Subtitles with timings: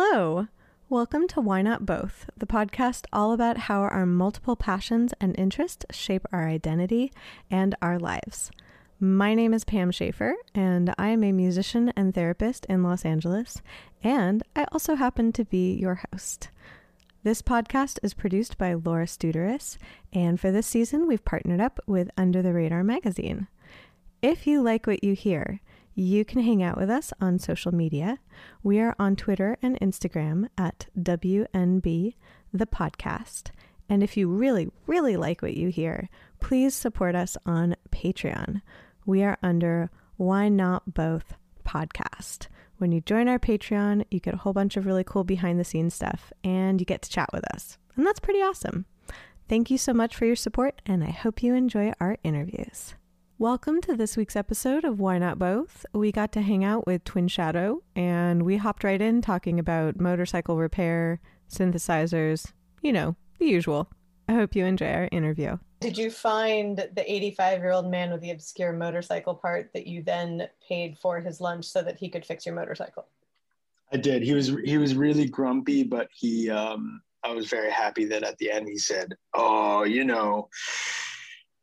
[0.00, 0.46] Hello.
[0.88, 5.84] Welcome to Why Not Both, the podcast all about how our multiple passions and interests
[5.90, 7.10] shape our identity
[7.50, 8.52] and our lives.
[9.00, 13.60] My name is Pam Schaefer, and I am a musician and therapist in Los Angeles,
[14.00, 16.50] and I also happen to be your host.
[17.24, 19.78] This podcast is produced by Laura Studeris,
[20.12, 23.48] and for this season, we've partnered up with Under the Radar magazine.
[24.22, 25.60] If you like what you hear,
[25.98, 28.18] you can hang out with us on social media.
[28.62, 32.14] We are on Twitter and Instagram at WNB
[32.52, 33.50] the podcast.
[33.88, 38.62] And if you really, really like what you hear, please support us on Patreon.
[39.06, 42.46] We are under Why Not Both podcast.
[42.76, 45.64] When you join our Patreon, you get a whole bunch of really cool behind the
[45.64, 47.76] scenes stuff and you get to chat with us.
[47.96, 48.86] And that's pretty awesome.
[49.48, 52.94] Thank you so much for your support, and I hope you enjoy our interviews.
[53.40, 55.86] Welcome to this week's episode of Why Not Both.
[55.94, 60.00] We got to hang out with Twin Shadow and we hopped right in talking about
[60.00, 62.50] motorcycle repair, synthesizers,
[62.82, 63.92] you know, the usual.
[64.28, 65.56] I hope you enjoy our interview.
[65.78, 70.02] Did you find the 85 year old man with the obscure motorcycle part that you
[70.02, 73.06] then paid for his lunch so that he could fix your motorcycle?
[73.92, 74.24] I did.
[74.24, 78.36] He was he was really grumpy, but he um I was very happy that at
[78.38, 80.48] the end he said, "Oh, you know,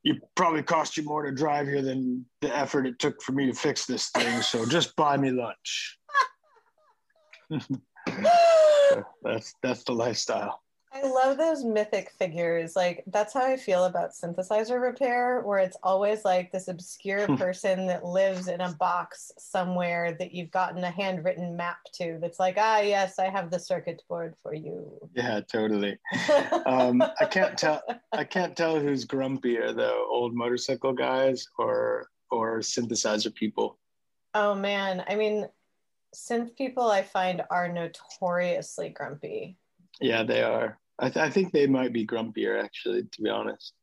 [0.06, 3.48] it probably cost you more to drive here than the effort it took for me
[3.48, 4.42] to fix this thing.
[4.44, 5.98] So just buy me lunch.
[9.24, 10.62] that's that's the lifestyle.
[10.96, 12.74] I love those mythic figures.
[12.74, 17.86] Like that's how I feel about synthesizer repair, where it's always like this obscure person
[17.88, 22.18] that lives in a box somewhere that you've gotten a handwritten map to.
[22.22, 24.90] That's like, ah, yes, I have the circuit board for you.
[25.14, 25.98] Yeah, totally.
[26.66, 27.84] um, I can't tell.
[28.14, 33.80] I can't tell who's grumpier, though, old motorcycle guys or or synthesizer people.
[34.34, 35.46] Oh man, I mean,
[36.16, 39.58] synth people I find are notoriously grumpy.
[40.00, 40.78] Yeah, they are.
[41.00, 43.74] I, th- I think they might be grumpier, actually, to be honest.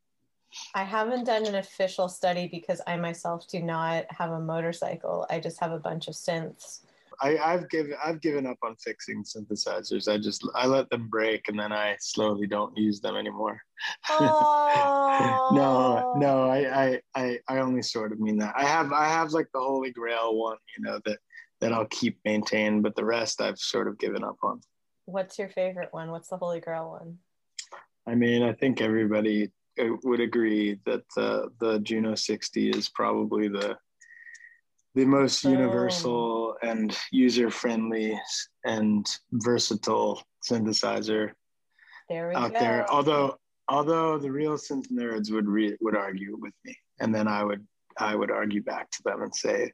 [0.75, 5.25] I haven't done an official study because I myself do not have a motorcycle.
[5.29, 6.81] I just have a bunch of synths.
[7.21, 10.11] I, I've given I've given up on fixing synthesizers.
[10.11, 13.61] I just I let them break and then I slowly don't use them anymore.
[14.09, 15.49] Oh.
[15.53, 18.53] no, no, I, I I I only sort of mean that.
[18.57, 21.19] I have I have like the holy grail one, you know, that
[21.61, 24.61] that I'll keep maintained, but the rest I've sort of given up on.
[25.05, 26.11] What's your favorite one?
[26.11, 27.17] What's the Holy Grail one?
[28.07, 33.47] I mean, I think everybody uh, would agree that uh, the Juno 60 is probably
[33.47, 33.77] the
[34.95, 38.19] the most universal and user friendly
[38.63, 41.31] and versatile synthesizer
[42.09, 42.59] there out go.
[42.59, 42.91] there.
[42.91, 43.37] Although
[43.67, 47.65] although the real synth nerds would re- would argue with me, and then I would
[47.97, 49.71] I would argue back to them and say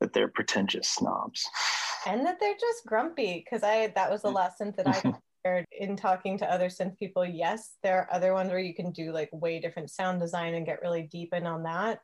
[0.00, 1.46] that they're pretentious snobs
[2.06, 4.34] and that they're just grumpy because i that was the mm.
[4.34, 7.24] lesson that i heard in talking to other synth people.
[7.24, 10.66] Yes there are other ones where you can do like way different sound design and
[10.66, 12.00] get really deep in on that.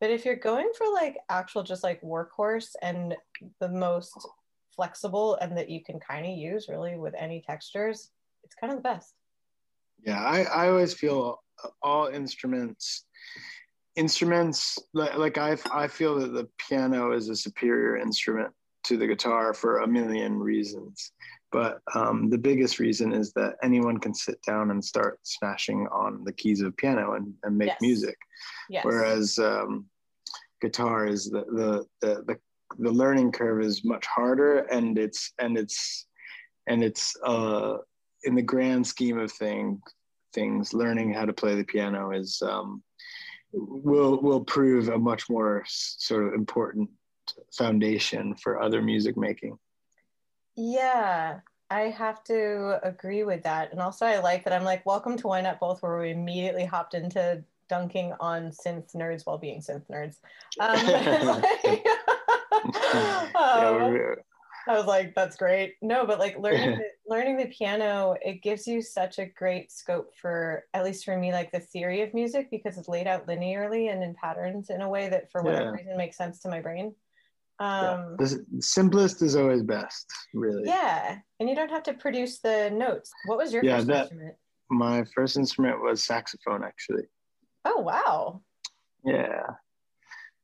[0.00, 3.14] But if you're going for like actual just like workhorse and
[3.60, 4.12] the most
[4.74, 8.10] flexible and that you can kind of use really with any textures
[8.42, 9.14] it's kind of the best.
[10.04, 11.42] Yeah i, I always feel
[11.82, 13.04] all instruments
[13.94, 18.50] instruments like, like I, I feel that the piano is a superior instrument
[18.84, 21.12] to the guitar for a million reasons.
[21.50, 26.24] But um, the biggest reason is that anyone can sit down and start smashing on
[26.24, 27.80] the keys of piano and, and make Yes.
[27.80, 28.16] music.
[28.70, 29.86] yes Whereas um,
[30.62, 32.38] guitar is the, the, the, the,
[32.78, 36.06] the learning curve is much harder and it's, and it's,
[36.68, 37.76] and it's uh,
[38.24, 39.80] in the grand scheme of thing,
[40.32, 42.82] things, learning how to play the piano is, um,
[43.52, 46.88] will, will prove a much more sort of important
[47.52, 49.58] foundation for other music making.
[50.56, 53.72] Yeah, I have to agree with that.
[53.72, 56.64] And also, I like that I'm like, welcome to Why Not Both, where we immediately
[56.64, 60.16] hopped into dunking on synth nerds while being synth nerds.
[60.60, 61.82] Um,
[62.74, 64.16] Yeah, um,
[64.68, 65.74] I was like, that's great.
[65.82, 70.12] No, but like learning the, learning the piano, it gives you such a great scope
[70.20, 73.90] for, at least for me, like the theory of music because it's laid out linearly
[73.92, 75.70] and in patterns in a way that, for whatever Yeah.
[75.72, 76.94] reason, makes sense to my brain.
[77.60, 77.90] Yeah.
[77.92, 80.64] Um, the simplest is always best, really.
[80.66, 83.10] yeah, and you don't have to produce the notes.
[83.26, 84.34] What was your Yeah, first that- instrument?
[84.70, 87.04] My first instrument was saxophone, actually.
[87.66, 88.40] Oh wow!
[89.04, 89.42] Yeah.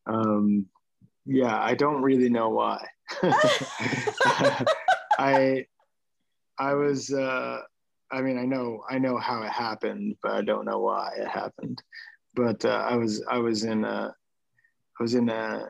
[0.06, 0.66] Um,
[1.24, 2.86] yeah, I don't really know why.
[5.18, 5.66] I
[6.58, 7.60] I was uh
[8.10, 11.28] I mean I know I know how it happened, but I don't know why it
[11.28, 11.82] happened.
[12.34, 14.14] But uh, I was I was in a
[14.98, 15.68] I was in a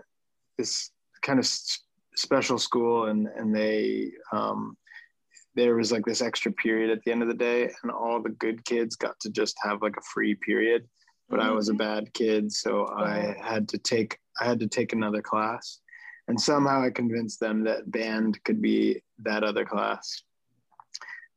[0.56, 0.90] this
[1.22, 1.80] kind of s-
[2.16, 4.76] special school and and they um
[5.58, 8.30] there was like this extra period at the end of the day, and all the
[8.30, 10.88] good kids got to just have like a free period.
[11.28, 11.48] But mm-hmm.
[11.48, 11.78] I was a mm-hmm.
[11.78, 15.80] bad kid, so I had to take I had to take another class,
[16.28, 20.22] and somehow I convinced them that band could be that other class.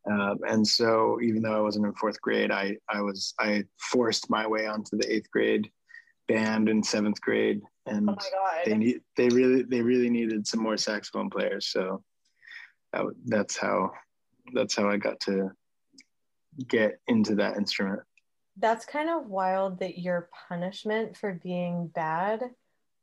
[0.09, 4.29] Um, and so, even though I wasn't in fourth grade, I I was I forced
[4.29, 5.69] my way onto the eighth grade
[6.27, 8.15] band in seventh grade, and oh
[8.65, 11.67] they need they really they really needed some more saxophone players.
[11.67, 12.03] So
[12.93, 13.91] that, that's how
[14.53, 15.51] that's how I got to
[16.67, 18.01] get into that instrument.
[18.57, 22.43] That's kind of wild that your punishment for being bad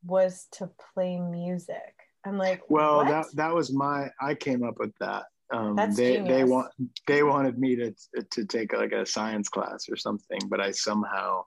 [0.05, 1.95] was to play music.
[2.25, 3.09] I'm like, well, what?
[3.09, 4.11] that that was my.
[4.21, 5.25] I came up with that.
[5.51, 6.29] Um, That's they genius.
[6.29, 6.73] they want
[7.07, 7.95] they wanted me to
[8.33, 11.45] to take like a science class or something, but I somehow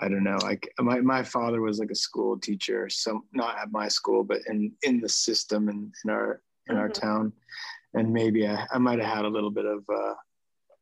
[0.00, 0.38] I don't know.
[0.42, 4.40] Like my, my father was like a school teacher, some not at my school, but
[4.48, 6.82] in in the system in, in our in mm-hmm.
[6.82, 7.32] our town,
[7.94, 10.14] and maybe I, I might have had a little bit of uh,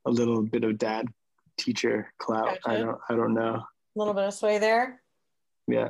[0.06, 1.08] a little bit of dad
[1.58, 2.58] teacher clout.
[2.64, 2.70] Gotcha.
[2.70, 3.62] I don't I don't know.
[3.94, 5.02] A little bit of sway there.
[5.68, 5.88] Yeah.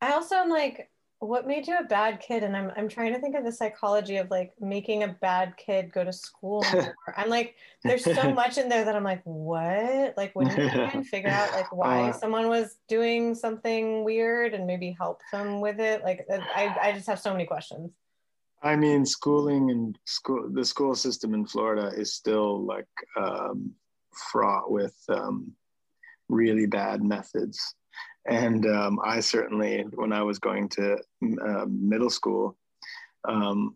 [0.00, 0.90] I also am like
[1.20, 2.42] what made you a bad kid?
[2.42, 5.92] And i'm i'm trying to think of the psychology of like making a bad kid
[5.92, 6.94] go to school more.
[7.16, 10.16] i'm like there's so much in there that i'm like what?
[10.16, 14.54] Like when you try and figure out like why uh, someone was doing something weird
[14.54, 16.02] and maybe help them with it?
[16.04, 17.90] Like i i just have so many questions.
[18.62, 23.72] I mean schooling and school the school system in florida is still like um
[24.30, 25.52] fraught with um
[26.28, 27.74] really bad methods
[28.28, 30.98] and um, I certainly, when I was going to
[31.42, 32.56] uh, middle school,
[33.26, 33.74] um,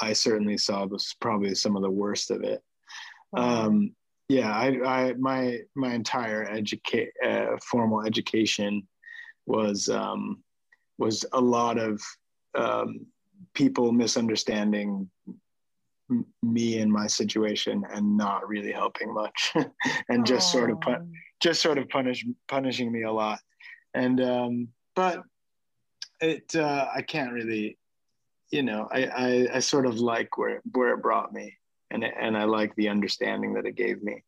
[0.00, 2.62] I certainly saw this probably some of the worst of it.
[3.36, 3.94] Um,
[4.28, 8.86] yeah, I, I, my my entire educate uh, formal education
[9.46, 10.42] was um,
[10.98, 12.00] was a lot of
[12.56, 13.06] um,
[13.54, 15.10] people misunderstanding
[16.42, 19.54] me and my situation and not really helping much
[20.10, 20.52] and just Aww.
[20.52, 20.78] sort of
[21.40, 23.40] just sort of punish punishing me a lot
[23.94, 25.22] and um, but
[26.20, 27.78] it uh, I can't really,
[28.50, 31.54] you know, I, I I sort of like where where it brought me,
[31.90, 34.22] and and I like the understanding that it gave me.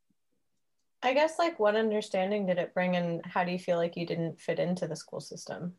[1.03, 4.07] I guess like what understanding did it bring, and how do you feel like you
[4.07, 5.75] didn't fit into the school system?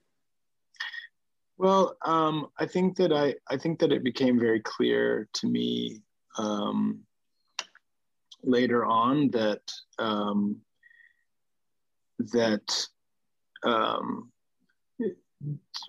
[1.57, 6.01] Well, um, I think that I I think that it became very clear to me
[6.37, 6.99] um,
[8.43, 9.61] later on that
[9.99, 10.57] um,
[12.19, 12.87] that
[13.65, 14.31] um,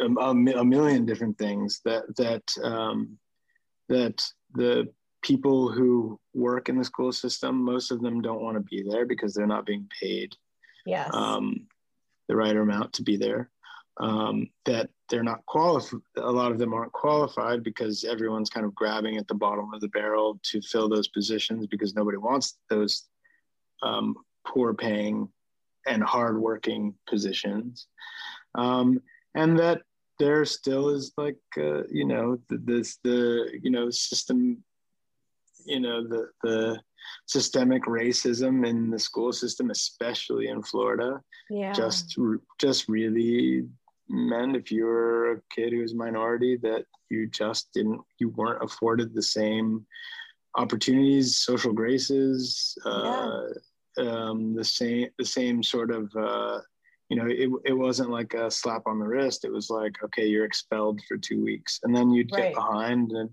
[0.01, 3.19] a, a, million different things that that um,
[3.89, 4.23] that
[4.55, 4.89] the
[5.23, 9.07] people who work in the school system most of them don't want to be there
[9.07, 10.35] because they're not being paid
[10.85, 11.11] yes.
[11.13, 11.67] um,
[12.29, 13.51] the right amount to be there
[13.99, 18.75] um, that they're not qualified a lot of them aren't qualified because everyone's kind of
[18.75, 23.05] grabbing at the bottom of the barrel to fill those positions because nobody wants those
[23.83, 24.15] um,
[24.47, 25.29] poor paying
[25.87, 27.87] and hardworking positions,
[28.55, 29.01] um,
[29.35, 29.83] and that
[30.19, 34.63] there still is like uh, you know the, this the you know system,
[35.65, 36.81] you know the the
[37.27, 41.21] systemic racism in the school system, especially in Florida.
[41.51, 41.73] Yeah.
[41.73, 42.19] Just
[42.59, 43.67] just really
[44.09, 48.63] meant if you were a kid who was minority that you just didn't you weren't
[48.63, 49.85] afforded the same
[50.55, 53.61] opportunities social graces uh, yeah
[53.99, 56.61] um, the same the same sort of uh,
[57.09, 59.45] you know it, it wasn't like a slap on the wrist.
[59.45, 61.81] It was like okay you're expelled for two weeks.
[61.83, 62.45] And then you'd right.
[62.45, 63.31] get behind and,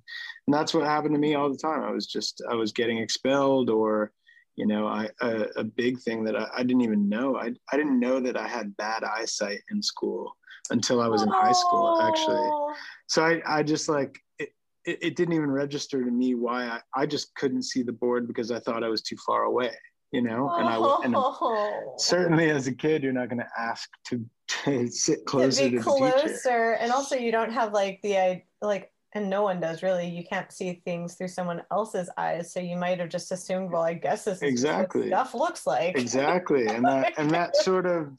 [0.47, 1.83] and that's what happened to me all the time.
[1.83, 4.11] I was just i was getting expelled or
[4.55, 7.37] you know i a, a big thing that I, I, didn't even know.
[7.37, 10.35] I, I didn't know that i had bad eyesight in school
[10.69, 12.75] until i was in high school actually.
[13.07, 14.49] So i, I just like it,
[14.85, 18.27] it, it didn't even register to me why I, I just couldn't see the board
[18.27, 19.71] because i thought i was too far away
[20.13, 21.95] you know and i and oh.
[21.97, 25.77] certainly as a kid you're not going to ask to, to sit closer to, be
[25.77, 29.83] to closer and also you don't have like the eye, like and no one does
[29.83, 30.07] really.
[30.07, 33.83] You can't see things through someone else's eyes so you might have just assumed well
[33.83, 35.07] i guess this is exactly.
[35.07, 35.95] stuff looks like.
[35.97, 38.11] Exactly and that and that sort of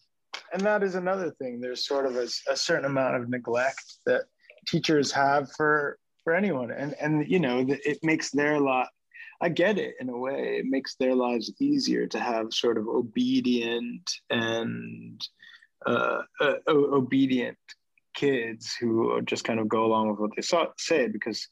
[0.53, 1.61] and that is another thing.
[1.61, 4.23] There's sort of a, a certain amount of neglect that
[4.67, 8.89] teachers have for for anyone and and you know it makes their lot
[9.41, 10.59] I get it in a way.
[10.59, 15.21] It makes their lives easier to have sort of obedient and
[15.87, 17.59] uh, uh, obedient
[18.15, 21.49] kids who just kind of go along with what they saw, say because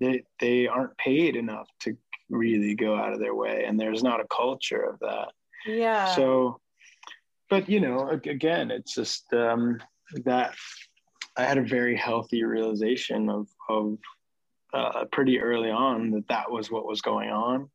[0.00, 1.96] they they aren't paid enough to
[2.30, 5.28] really go out of their way, and there's not a culture of that.
[5.66, 6.14] Yeah.
[6.14, 6.60] So,
[7.50, 9.80] but you know, again, it's just um,
[10.24, 10.54] that
[11.36, 13.98] I had a very healthy realization of of
[14.74, 17.70] uh, pretty early on that that was what was going on,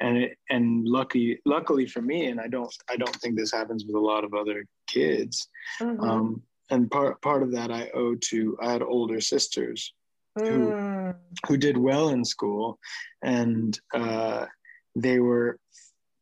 [0.00, 3.84] and it, and lucky luckily for me, and I don't I don't think this happens
[3.84, 5.48] with a lot of other kids.
[5.80, 6.00] Mm-hmm.
[6.00, 9.92] Um, and part part of that I owe to I had older sisters
[10.36, 11.14] who mm.
[11.46, 12.78] who did well in school,
[13.22, 14.46] and uh,
[14.94, 15.58] they were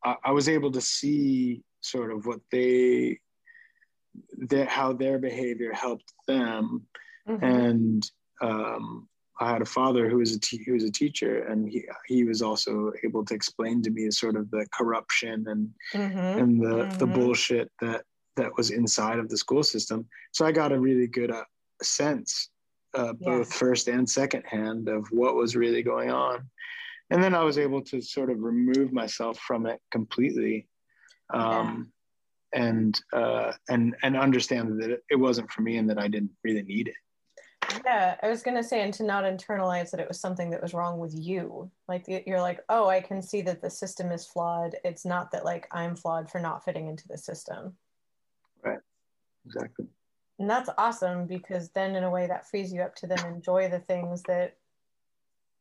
[0.04, 3.20] I, I was able to see sort of what they
[4.48, 6.86] that how their behavior helped them
[7.28, 7.44] mm-hmm.
[7.44, 8.10] and
[8.40, 9.08] um,
[9.40, 12.24] I had a father who was a te- who was a teacher, and he he
[12.24, 16.18] was also able to explain to me sort of the corruption and mm-hmm.
[16.18, 16.98] and the mm-hmm.
[16.98, 18.04] the bullshit that
[18.36, 20.06] that was inside of the school system.
[20.32, 21.44] So I got a really good uh,
[21.82, 22.50] sense,
[22.94, 23.58] uh, both yeah.
[23.58, 26.48] first and second hand, of what was really going on,
[27.10, 30.68] and then I was able to sort of remove myself from it completely.
[31.32, 31.90] Um,
[32.54, 32.64] yeah.
[32.64, 36.32] and uh, and and understand that it, it wasn't for me and that I didn't
[36.44, 36.94] really need it.
[37.84, 40.74] Yeah, I was gonna say, and to not internalize that it was something that was
[40.74, 41.70] wrong with you.
[41.88, 44.76] Like you're like, oh, I can see that the system is flawed.
[44.84, 47.74] It's not that like I'm flawed for not fitting into the system.
[48.62, 48.80] Right.
[49.46, 49.86] Exactly.
[50.38, 53.68] And that's awesome because then in a way that frees you up to then enjoy
[53.68, 54.56] the things that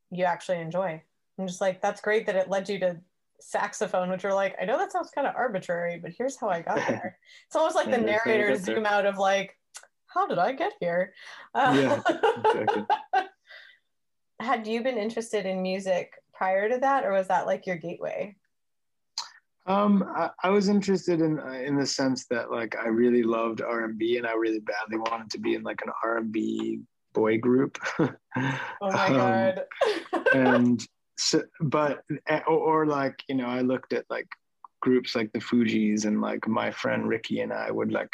[0.10, 1.02] you actually enjoy.
[1.38, 3.00] I'm just like, that's great that it led you to
[3.40, 6.62] saxophone, which are like, I know that sounds kind of arbitrary, but here's how I
[6.62, 7.18] got there.
[7.46, 9.58] it's almost like the narrator zoom out of like,
[10.14, 11.14] how did I get here?
[11.54, 12.86] Uh, yeah, exactly.
[14.40, 18.36] had you been interested in music prior to that, or was that like your gateway?
[19.68, 23.62] Um, I, I, was interested in uh, in the sense that like I really loved
[23.62, 26.32] R and B, and I really badly wanted to be in like an R and
[26.32, 26.80] B
[27.14, 27.78] boy group.
[28.00, 28.10] oh
[28.82, 29.62] my um, god!
[30.34, 30.88] and
[31.18, 32.04] so, but
[32.48, 34.28] or, or like you know, I looked at like
[34.82, 38.12] groups like the Fugees, and like my friend Ricky and I would like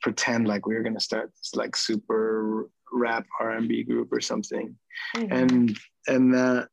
[0.00, 4.76] pretend like we were going to start this like super rap R&B group or something.
[5.16, 5.32] Mm-hmm.
[5.32, 5.78] And
[6.08, 6.68] and that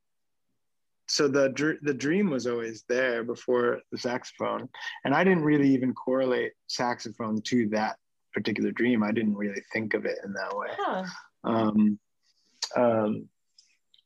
[1.07, 4.67] so the the dream was always there before the saxophone
[5.05, 7.98] and I didn't really even correlate saxophone to that
[8.34, 9.03] particular dream.
[9.03, 10.67] I didn't really think of it in that way.
[10.77, 11.03] Huh.
[11.43, 12.00] Um,
[12.75, 13.29] um,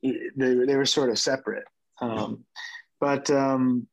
[0.02, 1.66] they, they were sort of separate.
[2.00, 2.46] Um,
[3.00, 3.88] but um,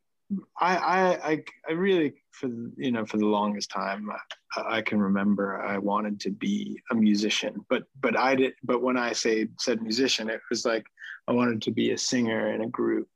[0.60, 4.10] I, I, I really, for you know, for the longest time,
[4.56, 8.52] I, I, can remember I wanted to be a musician, but but I did.
[8.62, 10.84] But when I say said musician, it was like
[11.26, 13.08] I wanted to be a singer in a group,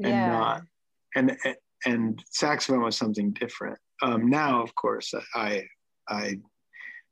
[0.00, 0.32] and yeah.
[0.32, 0.62] not
[1.14, 1.36] and
[1.84, 3.78] and saxophone was something different.
[4.02, 5.64] Um, now, of course, I
[6.08, 6.38] I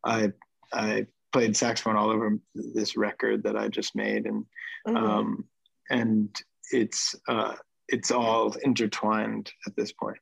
[0.04, 0.32] I
[0.72, 4.44] I played saxophone all over this record that I just made, and
[4.86, 4.96] mm-hmm.
[4.96, 5.44] um,
[5.90, 6.34] and
[6.72, 7.54] it's uh,
[7.88, 10.18] it's all intertwined at this point.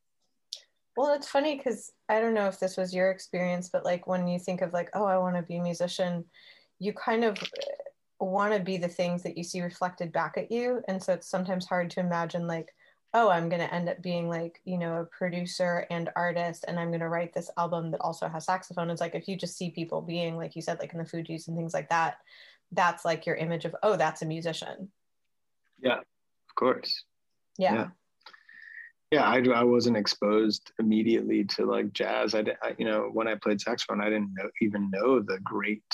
[0.95, 4.27] Well, it's funny because I don't know if this was your experience, but like when
[4.27, 6.23] you think of like, oh, I want to be a musician,
[6.79, 10.51] you kind of uh, want to be the things that you see reflected back at
[10.51, 10.81] you.
[10.87, 12.73] And so it's sometimes hard to imagine like,
[13.13, 16.77] oh, I'm going to end up being like, you know, a producer and artist, and
[16.77, 18.89] I'm going to write this album that also has saxophone.
[18.89, 21.47] It's like if you just see people being, like you said, like in the Fugees
[21.47, 22.17] and things like that,
[22.73, 24.89] that's like your image of, oh, that's a musician.
[25.79, 27.03] Yeah, of course
[27.57, 27.73] yeah.
[27.73, 27.87] yeah.
[29.11, 32.33] Yeah, I, I wasn't exposed immediately to like jazz.
[32.33, 35.85] I, I you know when I played saxophone, I didn't know, even know the great,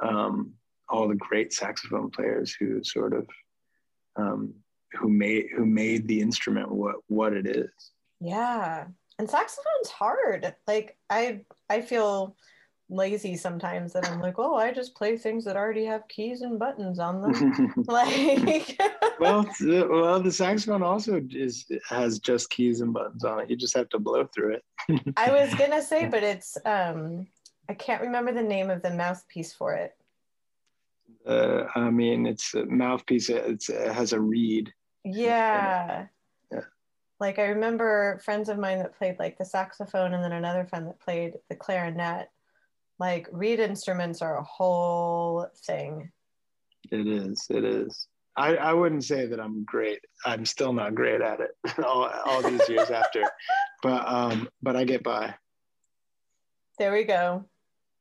[0.00, 0.52] um,
[0.88, 3.26] all the great saxophone players who sort of,
[4.16, 4.52] um,
[4.92, 7.70] who made who made the instrument what what it is.
[8.20, 8.88] Yeah,
[9.18, 10.54] and saxophone's hard.
[10.66, 12.36] Like I I feel
[12.94, 16.58] lazy sometimes that I'm like, oh, I just play things that already have keys and
[16.58, 17.74] buttons on them.
[17.86, 18.80] like,
[19.18, 23.50] well, the, well, the saxophone also is has just keys and buttons on it.
[23.50, 24.64] You just have to blow through it.
[25.16, 27.26] I was gonna say, but it's um,
[27.68, 29.94] I can't remember the name of the mouthpiece for it.
[31.26, 33.28] Uh, I mean, it's a mouthpiece.
[33.28, 34.72] It's, it has a reed.
[35.04, 36.06] Yeah.
[36.52, 36.60] Yeah.
[37.18, 40.86] Like I remember friends of mine that played like the saxophone, and then another friend
[40.86, 42.28] that played the clarinet
[42.98, 46.10] like reed instruments are a whole thing.
[46.90, 47.46] It is.
[47.50, 48.08] It is.
[48.36, 50.00] I, I wouldn't say that I'm great.
[50.24, 51.50] I'm still not great at it
[51.84, 53.22] all, all these years after,
[53.82, 55.34] but um, but I get by.
[56.78, 57.44] There we go.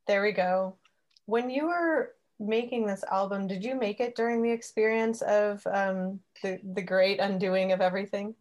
[0.08, 0.78] There we go.
[1.26, 6.20] When you were making this album, did you make it during the experience of um,
[6.42, 8.34] the the great undoing of everything?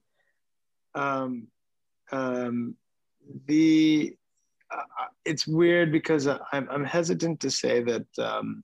[0.94, 1.48] Um,
[2.10, 2.74] um,
[3.46, 4.16] the
[5.24, 8.62] it's weird because I'm, I'm hesitant to say that um,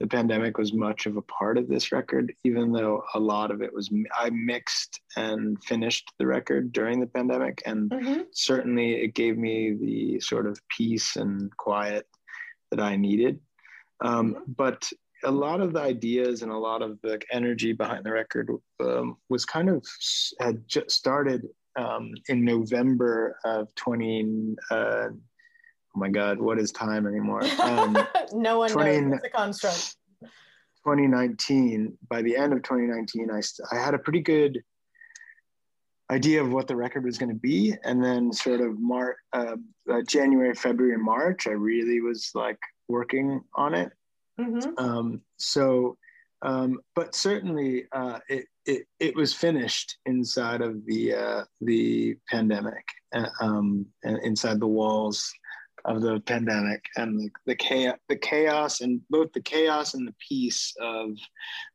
[0.00, 3.62] the pandemic was much of a part of this record, even though a lot of
[3.62, 3.90] it was.
[4.16, 8.22] I mixed and finished the record during the pandemic, and mm-hmm.
[8.32, 12.06] certainly it gave me the sort of peace and quiet
[12.70, 13.40] that I needed.
[14.00, 14.52] Um, mm-hmm.
[14.56, 14.88] But
[15.24, 19.16] a lot of the ideas and a lot of the energy behind the record um,
[19.28, 19.84] was kind of
[20.38, 24.56] had just started um, in November of 20.
[25.98, 27.42] My God, what is time anymore?
[27.60, 27.98] Um,
[28.32, 29.14] no one 20, knows.
[29.14, 29.96] It's a construct.
[30.84, 31.98] 2019.
[32.08, 33.42] By the end of 2019, I
[33.74, 34.62] I had a pretty good
[36.10, 39.56] idea of what the record was going to be, and then sort of March, uh,
[39.90, 43.92] uh, January, February, March, I really was like working on it.
[44.40, 44.70] Mm-hmm.
[44.78, 45.98] Um, so,
[46.42, 52.84] um, but certainly uh, it, it, it was finished inside of the uh, the pandemic,
[53.14, 55.32] uh, um, inside the walls
[55.84, 60.14] of the pandemic, and the, the chaos, the chaos, and both the chaos and the
[60.26, 61.10] peace of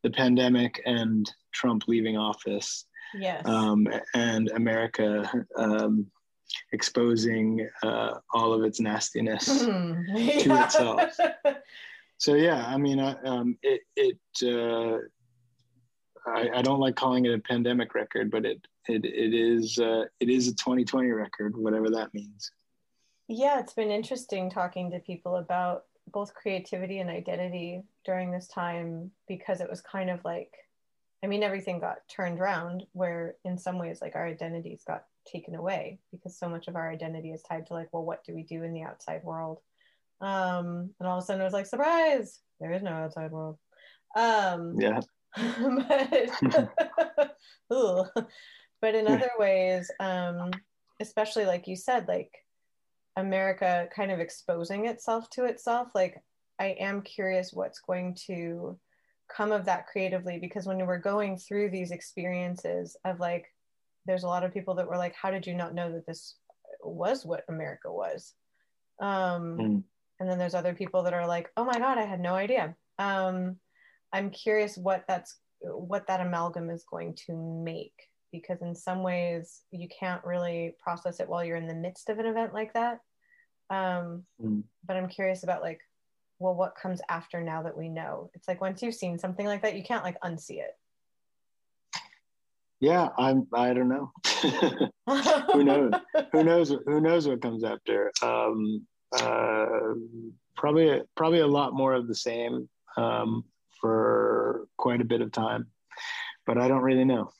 [0.03, 2.85] the pandemic and Trump leaving office.
[3.15, 3.45] Yes.
[3.45, 6.07] Um, and America um,
[6.71, 10.39] exposing uh, all of its nastiness mm-hmm.
[10.39, 11.17] to itself.
[12.17, 14.97] so yeah, I mean, I, um, it it uh,
[16.25, 20.05] I, I, don't like calling it a pandemic record, but it it it is uh,
[20.19, 22.51] it is a 2020 record, whatever that means.
[23.27, 29.11] Yeah, it's been interesting talking to people about both creativity and identity during this time
[29.27, 30.51] because it was kind of like
[31.23, 35.55] I mean, everything got turned around where in some ways like our identities got taken
[35.55, 38.43] away because so much of our identity is tied to like, well, what do we
[38.43, 39.61] do in the outside world?
[40.19, 43.57] Um, and all of a sudden it was like, surprise, there is no outside world.
[44.17, 44.99] Um, yeah.
[45.37, 47.31] but,
[48.81, 50.51] but in other ways, um,
[50.99, 52.42] especially like you said, like
[53.17, 56.21] America kind of exposing itself to itself, like
[56.59, 58.77] I am curious what's going to
[59.35, 63.45] come of that creatively because when we're going through these experiences of like
[64.05, 66.35] there's a lot of people that were like how did you not know that this
[66.83, 68.33] was what america was?
[68.99, 69.83] Um, mm.
[70.19, 72.75] and then there's other people that are like oh my god i had no idea.
[72.99, 73.57] Um,
[74.11, 79.61] i'm curious what that's what that amalgam is going to make because in some ways
[79.71, 82.99] you can't really process it while you're in the midst of an event like that
[83.69, 84.61] um, mm.
[84.85, 85.79] but i'm curious about like
[86.43, 88.29] well, what comes after now that we know?
[88.33, 90.77] It's like once you've seen something like that, you can't like unsee it.
[92.79, 93.47] Yeah, I'm.
[93.53, 94.11] I don't know.
[95.53, 95.93] who knows?
[96.33, 96.75] Who knows?
[96.85, 98.11] Who knows what comes after?
[98.21, 98.85] Um,
[99.17, 99.65] uh,
[100.57, 102.67] probably, probably a lot more of the same
[102.97, 103.45] um,
[103.79, 105.67] for quite a bit of time,
[106.45, 107.31] but I don't really know.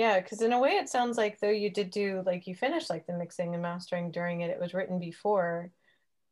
[0.00, 2.88] Yeah, because in a way, it sounds like though you did do like you finished
[2.88, 4.48] like the mixing and mastering during it.
[4.48, 5.70] It was written before.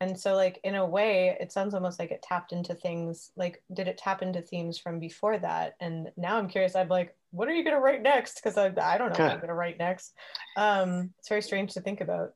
[0.00, 3.62] And so like in a way it sounds almost like it tapped into things like
[3.74, 5.74] did it tap into themes from before that?
[5.80, 8.36] And now i'm curious i'm like what are you going to write next?
[8.36, 10.14] Because I, I don't know what i'm going to write next.
[10.56, 12.30] Um it's very strange to think about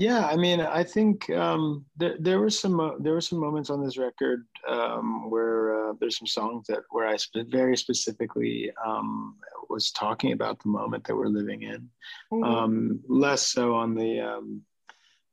[0.00, 3.70] yeah i mean i think um there, there were some uh, there were some moments
[3.70, 8.72] on this record um where uh, there's some songs that where i sp- very specifically
[8.84, 9.36] um
[9.68, 11.88] was talking about the moment that we're living in
[12.32, 12.42] mm-hmm.
[12.42, 14.62] um less so on the um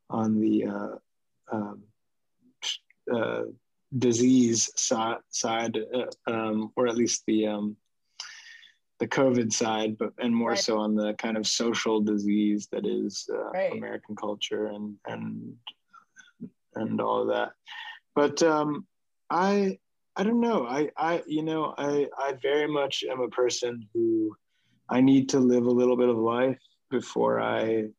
[0.10, 0.96] on the uh,
[1.52, 1.84] um,
[3.14, 3.44] uh,
[3.98, 7.76] disease side, side uh, um, or at least the um,
[9.00, 10.60] the COVID side, but and more right.
[10.60, 13.74] so on the kind of social disease that is uh, right.
[13.74, 15.54] American culture and and
[16.76, 17.52] and all of that.
[18.16, 18.86] But um,
[19.30, 19.78] I
[20.16, 20.66] I don't know.
[20.66, 24.36] I I you know I I very much am a person who
[24.90, 27.90] I need to live a little bit of life before I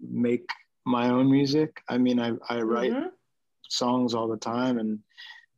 [0.00, 0.48] make
[0.84, 1.82] my own music.
[1.88, 3.08] I mean, I, I write mm-hmm.
[3.68, 4.98] songs all the time and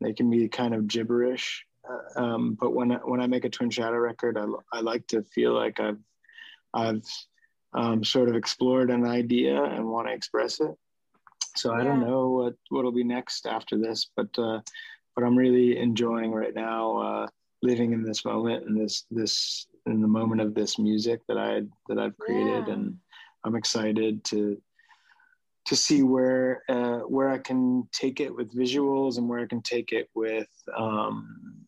[0.00, 1.64] they can be kind of gibberish.
[1.88, 5.06] Uh, um, but when I, when I make a Twin Shadow record, I, I like
[5.08, 5.98] to feel like I've
[6.72, 7.04] I've
[7.74, 10.74] um, sort of explored an idea and want to express it.
[11.56, 14.60] So I don't know what what'll be next after this, but uh,
[15.14, 17.26] but I'm really enjoying right now uh,
[17.62, 21.62] living in this moment and this this in the moment of this music that I
[21.88, 22.74] that I've created, yeah.
[22.74, 22.96] and
[23.44, 24.60] I'm excited to
[25.66, 29.62] to see where uh, where I can take it with visuals and where I can
[29.62, 31.63] take it with um,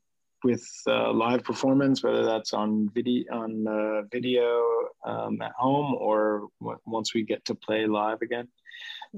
[0.46, 4.62] with uh, live performance, whether that's on video on uh, video
[5.04, 8.46] um, at home or w- once we get to play live again.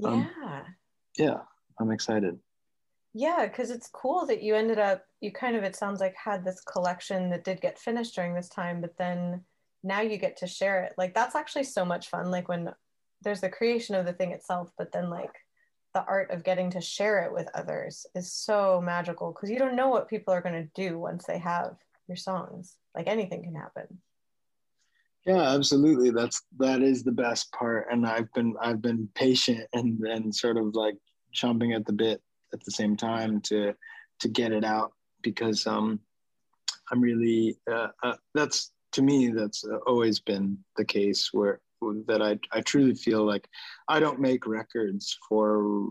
[0.03, 0.63] Um, yeah.
[1.19, 1.39] yeah,
[1.79, 2.39] I'm excited.
[3.13, 6.45] Yeah, because it's cool that you ended up you kind of it sounds like had
[6.45, 9.43] this collection that did get finished during this time, but then
[9.83, 10.95] now you get to share it.
[10.97, 12.31] Like that's actually so much fun.
[12.31, 12.73] Like when
[13.21, 15.35] there's the creation of the thing itself, but then like
[15.95, 19.77] the art of getting to share it with others is so magical because you don't
[19.77, 22.77] know what people are going to do once they have your songs.
[22.95, 23.99] Like anything can happen.
[25.27, 26.11] Yeah, absolutely.
[26.11, 30.57] That's that is the best part, and I've been I've been patient and and sort
[30.57, 30.97] of like
[31.35, 32.23] chomping at the bit
[32.53, 33.75] at the same time to
[34.21, 36.01] to get it out because um,
[36.91, 41.61] I'm really uh, uh, that's to me that's always been the case where
[42.07, 43.49] that I I truly feel like
[43.89, 45.91] I don't make records for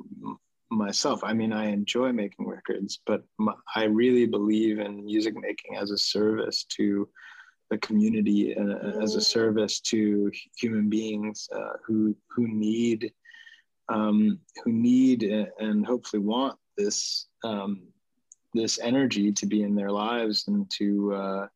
[0.70, 1.24] myself.
[1.24, 5.92] I mean, I enjoy making records, but my, I really believe in music making as
[5.92, 7.08] a service to
[7.70, 13.12] the community and uh, as a service to human beings uh, who who need
[13.90, 17.82] um, who need and hopefully want this um,
[18.54, 21.48] this energy to be in their lives and to uh,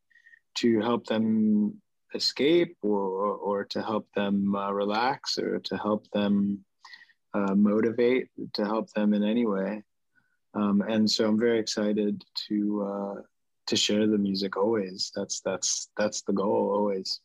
[0.55, 1.81] to help them
[2.13, 6.63] escape or, or to help them uh, relax or to help them
[7.33, 9.83] uh, motivate to help them in any way.
[10.53, 13.21] Um, and so i'm very excited to uh,
[13.67, 15.11] to share the music always.
[15.15, 17.21] That's that's that's the goal always.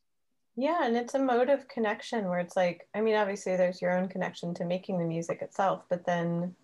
[0.56, 3.94] Yeah and it's a mode of connection where it's like i mean obviously there's your
[3.96, 6.54] own connection to making the music itself but then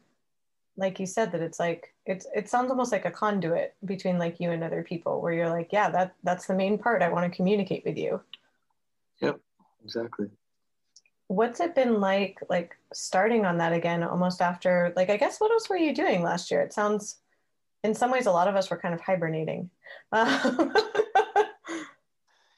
[0.77, 4.41] like you said that it's like it's it sounds almost like a conduit between like
[4.41, 7.03] you and other people where you're like yeah that that's the main part.
[7.03, 8.21] I want to communicate with you.
[9.21, 9.41] Yep
[9.85, 10.29] exactly.
[11.29, 15.51] What's it been like like starting on that again almost after like i guess what
[15.51, 16.61] else were you doing last year?
[16.61, 17.19] It sounds
[17.85, 19.71] in some ways a lot of us were kind of hibernating.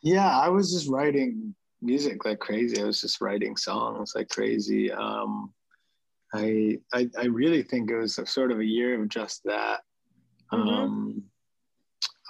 [0.07, 2.81] Yeah i was just writing music like crazy.
[2.81, 4.90] I was just writing songs like crazy.
[4.90, 5.53] Um
[6.35, 9.81] I, I, I really think it was a sort of a year of just that.
[10.53, 10.68] Mm-hmm.
[10.68, 11.23] Um,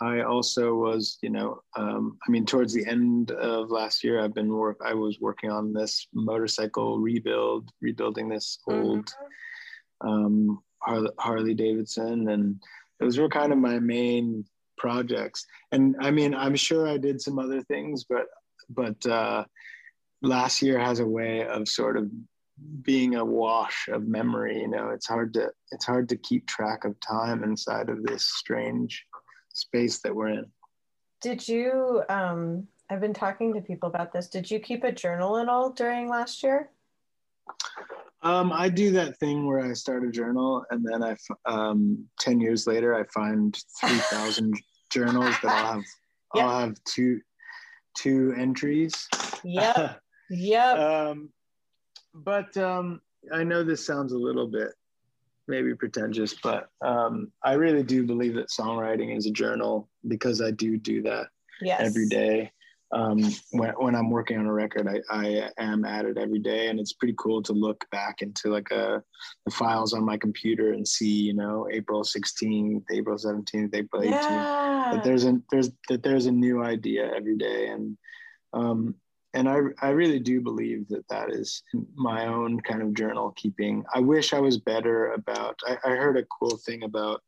[0.00, 4.34] I also was, you know, um, I mean, towards the end of last year, I've
[4.34, 4.78] been work.
[4.84, 10.08] I was working on this motorcycle rebuild, rebuilding this old mm-hmm.
[10.08, 12.60] um, Harley, Harley Davidson, and
[13.00, 14.44] those were kind of my main
[14.76, 15.46] projects.
[15.72, 18.26] And I mean, I'm sure I did some other things, but
[18.68, 19.44] but uh,
[20.22, 22.10] last year has a way of sort of
[22.82, 26.84] being a wash of memory you know it's hard to it's hard to keep track
[26.84, 29.04] of time inside of this strange
[29.52, 30.46] space that we're in
[31.20, 35.36] did you um i've been talking to people about this did you keep a journal
[35.36, 36.70] at all during last year
[38.24, 41.14] um, I do that thing where I start a journal and then I,
[41.44, 44.54] um, 10 years later, I find 3,000
[44.90, 45.82] journals that I'll have,
[46.34, 46.44] yep.
[46.44, 47.20] I'll have two,
[47.94, 49.08] two entries.
[49.44, 50.00] Yep.
[50.30, 50.78] yep.
[50.78, 51.28] um,
[52.14, 53.00] but um,
[53.32, 54.72] I know this sounds a little bit
[55.46, 60.50] maybe pretentious, but um, I really do believe that songwriting is a journal because I
[60.50, 61.26] do do that
[61.60, 61.80] yes.
[61.80, 62.50] every day.
[62.92, 63.18] Um,
[63.50, 66.78] when, when I'm working on a record, I, I am at it every day, and
[66.78, 69.02] it's pretty cool to look back into like a,
[69.44, 74.10] the files on my computer and see, you know, April 16th, April 17th, April 18th.
[74.10, 74.90] Yeah.
[74.92, 77.96] That there's a there's that there's a new idea every day, and
[78.52, 78.94] um,
[79.34, 81.62] and I, I really do believe that that is
[81.94, 83.84] my own kind of journal keeping.
[83.92, 85.58] I wish I was better about.
[85.66, 87.20] I, I heard a cool thing about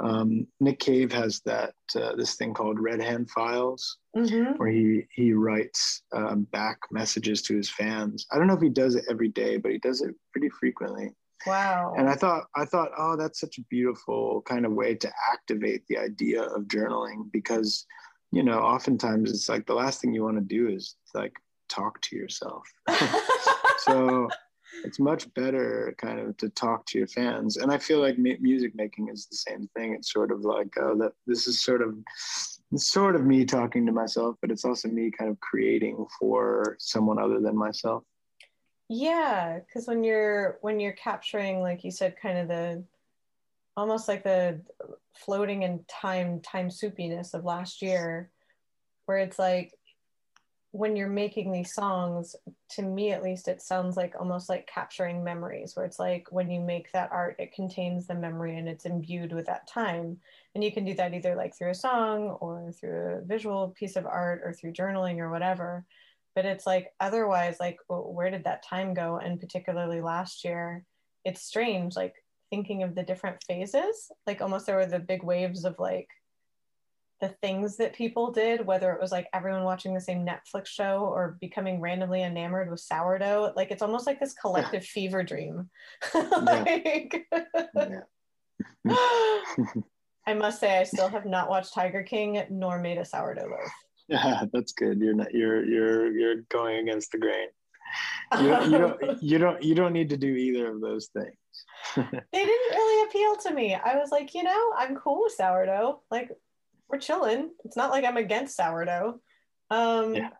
[0.00, 4.52] um, Nick Cave has that uh, this thing called Red Hand Files, mm-hmm.
[4.56, 8.26] where he he writes um, back messages to his fans.
[8.32, 11.10] I don't know if he does it every day, but he does it pretty frequently.
[11.46, 11.94] Wow!
[11.96, 15.86] And I thought I thought, oh, that's such a beautiful kind of way to activate
[15.88, 17.86] the idea of journaling because
[18.32, 21.34] you know, oftentimes it's like the last thing you want to do is like
[21.68, 22.66] talk to yourself.
[23.78, 24.28] so
[24.84, 27.58] it's much better kind of to talk to your fans.
[27.58, 29.94] And I feel like music making is the same thing.
[29.94, 31.12] It's sort of like uh, that.
[31.26, 31.94] This is sort of
[32.76, 37.18] sort of me talking to myself, but it's also me kind of creating for someone
[37.18, 38.02] other than myself.
[38.88, 42.84] Yeah, because when you're when you're capturing, like you said, kind of the
[43.76, 44.60] almost like the
[45.14, 48.30] floating in time time soupiness of last year
[49.06, 49.72] where it's like
[50.72, 52.34] when you're making these songs
[52.70, 56.50] to me at least it sounds like almost like capturing memories where it's like when
[56.50, 60.16] you make that art it contains the memory and it's imbued with that time.
[60.54, 63.96] And you can do that either like through a song or through a visual piece
[63.96, 65.84] of art or through journaling or whatever.
[66.34, 69.18] But it's like otherwise like where did that time go?
[69.18, 70.86] And particularly last year
[71.24, 72.14] it's strange like
[72.52, 76.06] thinking of the different phases like almost there were the big waves of like
[77.22, 80.98] the things that people did whether it was like everyone watching the same netflix show
[80.98, 83.52] or becoming randomly enamored with sourdough.
[83.56, 85.70] Like it's almost like this collective fever dream.
[86.14, 87.26] Like
[90.26, 93.70] i must say i still have not watched tiger king nor made a sourdough loaf.
[94.08, 95.00] Yeah that's good.
[95.00, 97.48] You're not you're you're you're going against the grain.
[98.40, 101.36] You don't, you don't you don't you don't need to do either of those things
[101.96, 103.74] they didn't really appeal to me.
[103.74, 106.02] I was like, you know, I'm cool with sourdough.
[106.10, 106.30] Like,
[106.88, 107.50] we're chilling.
[107.64, 109.20] It's not like I'm against sourdough.
[109.70, 110.30] Um, yeah.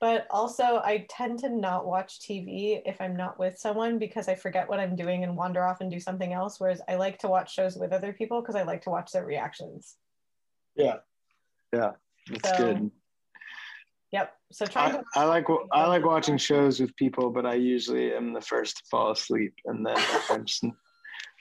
[0.00, 4.34] But also, I tend to not watch TV if I'm not with someone because I
[4.34, 6.60] forget what I'm doing and wander off and do something else.
[6.60, 9.24] Whereas I like to watch shows with other people because I like to watch their
[9.24, 9.96] reactions.
[10.76, 10.96] Yeah,
[11.72, 11.92] yeah,
[12.28, 12.90] that's So, good.
[14.14, 14.32] Yep.
[14.52, 15.04] So trying I, to.
[15.16, 18.82] I like I like watching shows with people, but I usually am the first to
[18.88, 19.96] fall asleep, and then
[20.30, 20.76] I'm sn-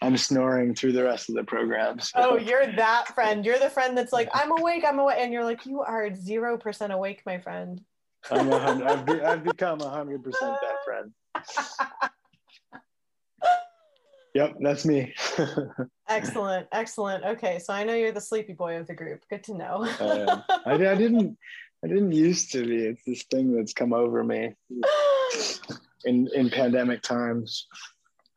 [0.02, 2.00] I'm snoring through the rest of the program.
[2.00, 2.14] So.
[2.16, 3.46] Oh, you're that friend.
[3.46, 5.18] You're the friend that's like, I'm awake, I'm awake.
[5.20, 7.80] And you're like, you are zero percent awake, my friend.
[8.32, 11.12] I'm a hundred, I've, be, I've become a hundred percent that friend.
[14.34, 15.14] Yep, that's me.
[16.10, 17.24] Excellent, excellent.
[17.24, 19.22] Okay, so I know you're the sleepy boy of the group.
[19.30, 19.88] Good to know.
[20.00, 21.38] Uh, I, I didn't
[21.84, 22.86] I didn't used to be.
[22.86, 24.56] It's this thing that's come over me
[26.06, 27.68] in in pandemic times.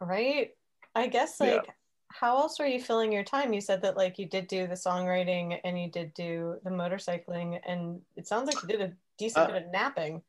[0.01, 0.51] right?
[0.95, 1.55] I guess Yeah.
[1.57, 1.69] like
[2.09, 3.53] how else were you filling your time?
[3.53, 7.61] You said that like you did do the songwriting and you did do the motorcycling
[7.67, 10.23] and it sounds like you did a decent Uh, bit of napping.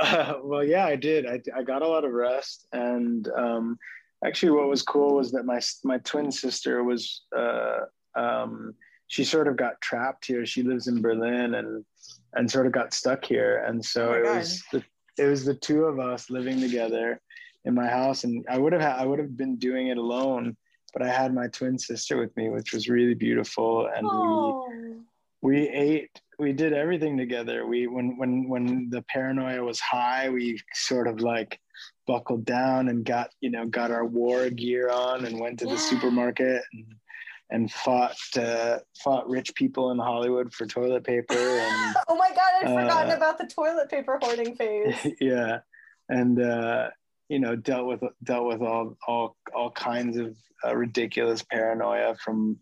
[0.42, 1.26] well, yeah, I did.
[1.26, 3.78] I, I got a lot of rest, and um,
[4.24, 7.80] actually, what was cool was that my my twin sister was uh,
[8.16, 8.74] um,
[9.12, 10.46] she sort of got trapped here.
[10.46, 11.84] She lives in Berlin, and
[12.32, 14.36] and sort of got stuck here, and so Oh it God.
[14.38, 14.82] was the
[15.18, 17.20] it was the two of us living together
[17.66, 20.56] in my house, and I would have ha- I would have been doing it alone,
[20.94, 25.04] but I had my twin sister with me, which was really beautiful, and we Oh,
[25.42, 27.66] we ate we did everything together.
[27.66, 31.60] We when when when the paranoia was high we sort of like
[32.06, 35.76] buckled down and got you know got our war gear on and went to the
[35.76, 36.94] supermarket and
[37.52, 42.50] and fought uh, fought rich people in hollywood for toilet paper and oh my god,
[42.62, 44.96] I'd forgotten uh, about the toilet paper hoarding phase.
[45.20, 45.60] yeah
[46.08, 46.88] and uh
[47.28, 50.34] you know dealt with dealt with all all all kinds of
[50.64, 52.56] uh, ridiculous paranoia from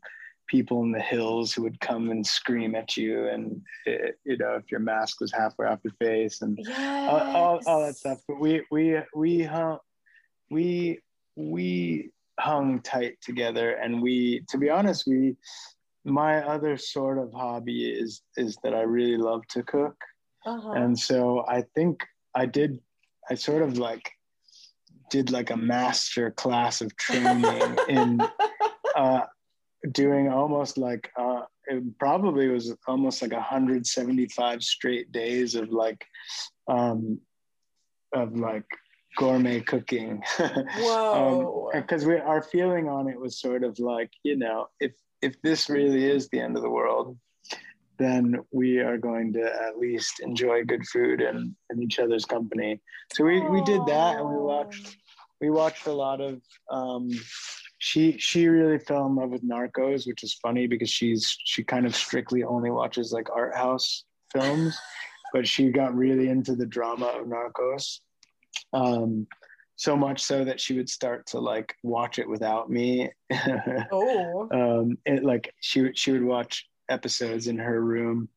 [0.46, 4.54] people in the hills who would come and scream at you and eh, you know
[4.56, 7.08] if your mask was halfway off your face and Yes.
[7.08, 9.78] all, all, all that stuff but we we we hung
[10.50, 10.98] we
[11.36, 15.36] we hung tight together and we to be honest we
[16.04, 19.96] my other sort of hobby is is that i really love to cook
[20.46, 20.72] Uh-huh.
[20.82, 21.94] and so i think
[22.34, 22.78] i did
[23.30, 24.06] i sort of like
[25.10, 27.44] did like a master class of training
[27.88, 28.08] in
[28.96, 29.22] uh,
[29.92, 36.02] doing almost like uh, it probably was almost like 175 straight days of like
[36.76, 37.18] um
[38.14, 38.68] of like
[39.16, 40.22] gourmet cooking.
[40.38, 41.70] Whoa.
[41.74, 44.92] because we our feeling on it was sort of like you know if
[45.22, 47.16] if this really is the end of the world
[48.00, 52.80] then we are going to at least enjoy good food and, and each other's company.
[53.12, 54.96] So we, we did that and we watched
[55.40, 57.10] we watched a lot of um
[57.78, 61.86] she she really fell in love with narcos which is funny because she's she kind
[61.86, 64.78] of strictly only watches like art house films
[65.32, 68.00] but she got really into the drama of narcos
[68.72, 69.26] um
[69.76, 73.10] so much so that she would start to like watch it without me.
[73.92, 74.48] Oh.
[74.52, 78.28] um it like she would she would watch episodes in her room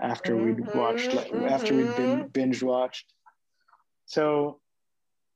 [0.00, 2.32] after we'd Mhm, watched like, after we'd been mhm.
[2.32, 3.12] binge watched.
[4.06, 4.60] So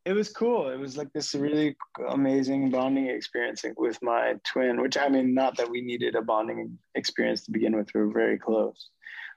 [0.06, 0.70] it was cool.
[0.70, 1.76] It was like this really
[2.08, 6.78] amazing bonding experience with my twin which i mean not that we needed a bonding
[6.94, 7.88] experience to begin with.
[7.94, 8.88] We were very close.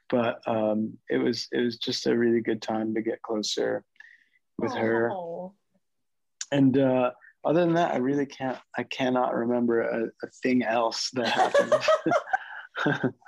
[0.10, 3.84] But um it was it was just a really good time to get closer
[4.64, 5.54] with her Oh.
[6.52, 7.12] and uh
[7.46, 11.74] other than that i really can't i cannot remember a, a thing else that happened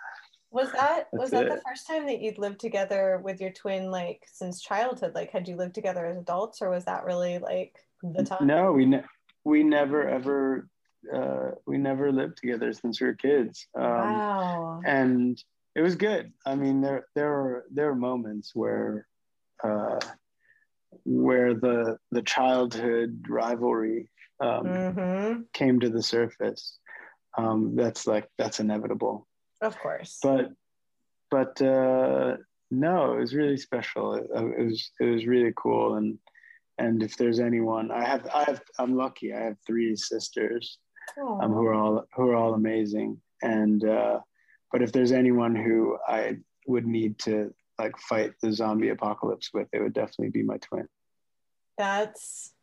[0.52, 3.91] Was that was That's that the first time that you'd lived together with your twin
[3.91, 5.13] like since childhood?
[5.13, 8.48] Like had you lived together as adults or was that really like the time?
[8.48, 9.04] no we ne-
[9.43, 10.69] we never ever
[11.13, 14.82] uh we never lived together since we were kids um wow.
[14.86, 15.43] and
[15.76, 19.08] it was good i mean there there were there were moments where
[19.62, 20.00] uh
[21.03, 26.77] where the the childhood rivalry um hmm came to the surface.
[27.38, 29.27] Um that's like that's inevitable.
[29.62, 30.19] Of course.
[30.21, 30.51] but
[31.31, 32.38] but uh
[32.71, 34.15] no it was really special.
[34.15, 35.95] It, it was it was really cool.
[35.95, 36.17] And
[36.77, 39.34] and if there's anyone i have i have i'm lucky.
[39.34, 40.77] I have three sisters
[41.41, 43.21] um, who are all who are all amazing.
[43.41, 44.19] And uh
[44.71, 49.68] but if there's anyone who i would need to like fight the zombie apocalypse with
[49.74, 50.88] it would definitely be my twin
[51.78, 52.54] That's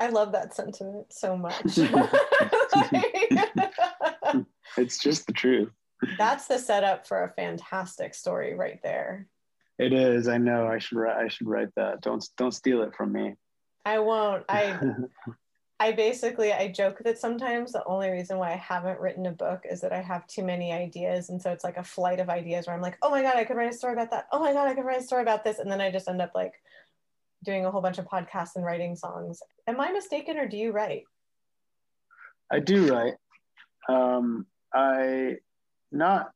[0.00, 1.60] I love that sentiment so much.
[4.76, 5.70] it's just the truth
[6.16, 9.26] That's the setup for a fantastic story right there.
[9.78, 12.94] it is i know i should write i should write that don't don't steal it
[12.94, 13.34] from me
[13.84, 14.44] I won't.
[14.50, 14.78] I
[15.80, 19.64] I basically I joke that sometimes the only reason why I haven't written a book
[19.70, 22.66] is that I have too many ideas, and so it's like a flight of ideas
[22.66, 24.26] where I'm like, oh my god, I could write a story about that.
[24.32, 26.20] Oh my god, I could write a story about this, and then I just end
[26.20, 26.54] up like
[27.44, 29.40] doing a whole bunch of podcasts and writing songs.
[29.68, 31.04] Am I mistaken, or do you write?
[32.50, 33.14] I do write.
[33.88, 35.36] Um, I
[35.92, 36.32] not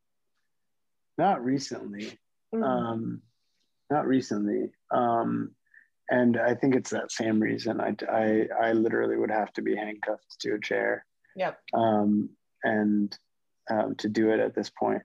[1.18, 2.18] not recently.
[2.54, 2.62] Mm-hmm.
[2.62, 3.22] Um,
[3.90, 4.70] not recently.
[4.90, 5.50] Um,
[6.10, 7.80] and I think it's that same reason.
[7.80, 11.04] I, I, I literally would have to be handcuffed to a chair.
[11.36, 11.58] Yep.
[11.72, 12.30] Um,
[12.64, 13.16] and
[13.70, 15.02] um, to do it at this point.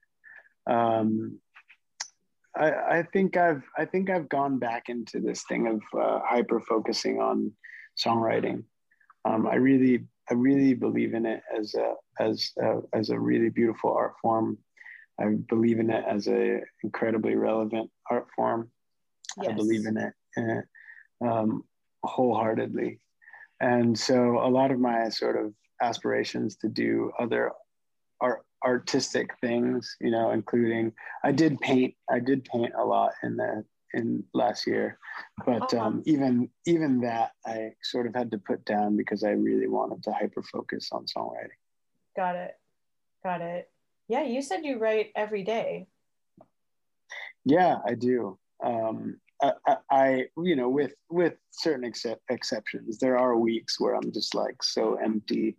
[0.69, 1.39] Um,
[2.55, 6.59] I, I think I've I think I've gone back into this thing of uh, hyper
[6.59, 7.53] focusing on
[8.03, 8.63] songwriting.
[9.25, 13.49] Um, I really I really believe in it as a as a, as a really
[13.49, 14.57] beautiful art form.
[15.19, 18.71] I believe in it as a incredibly relevant art form.
[19.41, 19.51] Yes.
[19.51, 20.65] I believe in it, in it
[21.21, 21.63] um,
[22.03, 22.99] wholeheartedly.
[23.59, 27.51] And so a lot of my sort of aspirations to do other
[28.21, 33.37] art, artistic things, you know, including I did paint, I did paint a lot in
[33.37, 34.99] the in last year,
[35.45, 39.31] but oh, um, even even that I sort of had to put down because I
[39.31, 41.57] really wanted to hyper focus on songwriting.
[42.15, 42.57] Got it,
[43.23, 43.69] got it.
[44.07, 45.87] Yeah, you said you write every day.
[47.45, 48.37] Yeah, I do.
[48.63, 54.11] Um, I, I, you know, with with certain except exceptions, there are weeks where I'm
[54.11, 55.57] just like so empty,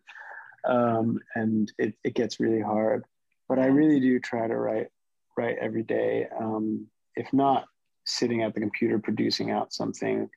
[0.66, 3.04] um, and it, it gets really hard.
[3.48, 4.88] But I really do try to write
[5.36, 6.26] write every day.
[6.38, 7.66] Um, if not
[8.04, 10.28] sitting at the computer producing out something,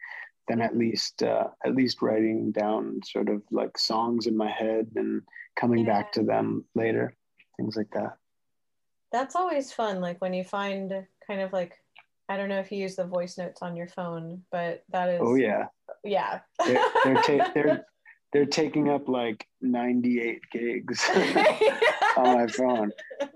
[0.47, 4.91] then at least uh, at least writing down sort of like songs in my head
[4.95, 5.21] and
[5.55, 5.93] coming yeah.
[5.93, 7.15] back to them later,
[7.57, 8.17] things like that.
[9.11, 9.99] That's always fun.
[9.99, 11.80] Like when you find kind of like
[12.31, 15.19] I don't know if you use the voice notes on your phone, but that is.
[15.21, 15.65] Oh yeah.
[16.05, 16.39] Yeah.
[16.65, 17.85] they're they're, ta- they're,
[18.31, 21.05] they're taking up like 98 gigs
[22.15, 22.91] on my phone.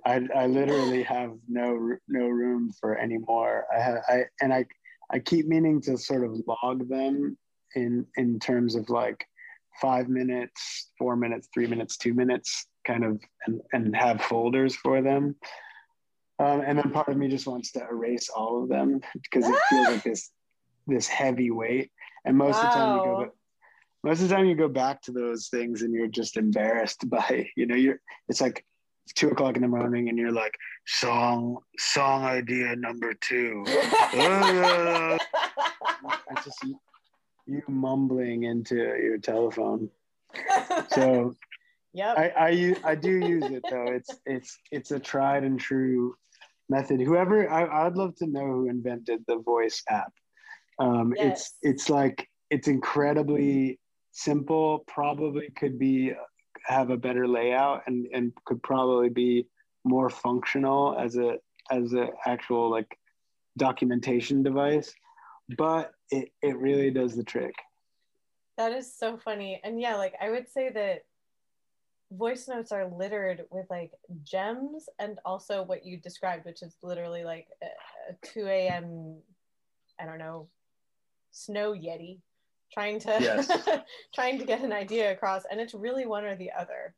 [0.06, 3.66] I, I literally have no no room for any more.
[3.76, 4.66] I have I and I
[5.12, 7.38] I keep meaning to sort of log them
[7.76, 9.26] in in terms of like
[9.82, 15.02] five minutes, four minutes, three minutes, two minutes, kind of, and, and have folders for
[15.02, 15.36] them.
[16.38, 19.56] Um, and then part of me just wants to erase all of them because it
[19.70, 20.32] feels like this
[20.88, 21.92] this heavy weight.
[22.26, 22.62] And most wow.
[22.62, 23.32] of the time you go
[24.04, 27.50] most of the time you go back to those things and you're just embarrassed by,
[27.56, 28.66] you know, you're it's like
[29.16, 30.56] two o'clock in the morning and you're like,
[30.88, 33.64] song, song idea number two.
[33.68, 35.20] it's
[36.44, 36.64] just
[37.48, 39.90] you mumbling into your telephone.
[40.92, 41.36] So
[41.96, 43.86] yeah, I, I I do use it though.
[43.88, 46.18] It's it's it's a tried and true
[46.68, 47.00] method.
[47.00, 50.12] Whoever I, I'd love to know who invented the voice app.
[50.78, 51.32] Um, yes.
[51.32, 53.80] It's it's like it's incredibly
[54.12, 54.84] simple.
[54.88, 56.12] Probably could be
[56.66, 59.48] have a better layout and and could probably be
[59.86, 61.38] more functional as a
[61.72, 62.98] as a actual like
[63.58, 64.94] documentation device.
[65.58, 67.56] But it it really does the trick.
[68.58, 69.62] That is so funny.
[69.64, 71.04] And yeah, like I would say that
[72.12, 73.92] voice notes are littered with like
[74.24, 79.18] gems and also what you described, which is literally like a, a 2 a.m.
[80.00, 80.48] I don't know,
[81.32, 82.20] snow yeti
[82.72, 83.50] trying to yes.
[84.14, 86.94] trying to get an idea across and it's really one or the other.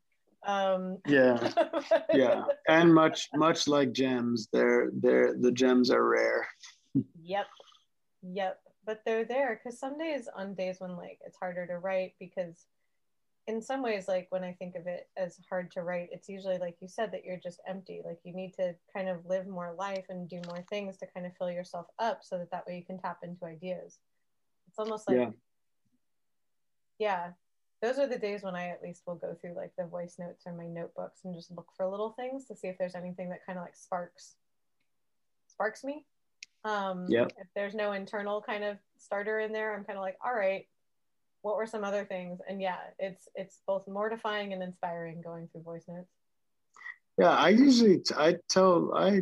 [0.45, 1.51] Um yeah.
[2.13, 2.45] Yeah.
[2.67, 6.47] And much much like gems they're they're the gems are rare.
[7.21, 7.47] Yep.
[8.23, 8.59] Yep.
[8.85, 12.65] But they're there because some days on days when like it's harder to write because
[13.47, 16.57] in some ways like when i think of it as hard to write it's usually
[16.57, 19.73] like you said that you're just empty like you need to kind of live more
[19.77, 22.75] life and do more things to kind of fill yourself up so that that way
[22.75, 23.99] you can tap into ideas.
[24.67, 25.29] It's almost like yeah,
[26.99, 27.29] yeah.
[27.81, 30.43] Those are the days when i at least will go through like the voice notes
[30.45, 33.45] or my notebooks and just look for little things to see if there's anything that
[33.45, 34.35] kind of like sparks
[35.47, 36.05] sparks me.
[36.65, 37.25] Um yeah.
[37.25, 40.65] if there's no internal kind of starter in there i'm kind of like all right
[41.47, 42.39] what were some other things?
[42.47, 46.11] And yeah it's it's both mortifying and inspiring going through voice notes.
[47.17, 49.21] Yeah i usually i tell i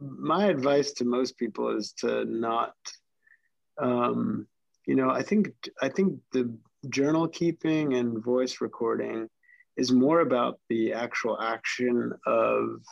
[0.00, 2.74] my advice to most people is to not
[3.80, 4.46] um
[4.86, 5.42] you know i think
[5.80, 6.44] i think the
[6.90, 9.28] journal keeping and voice recording
[9.76, 12.82] is more about the actual action of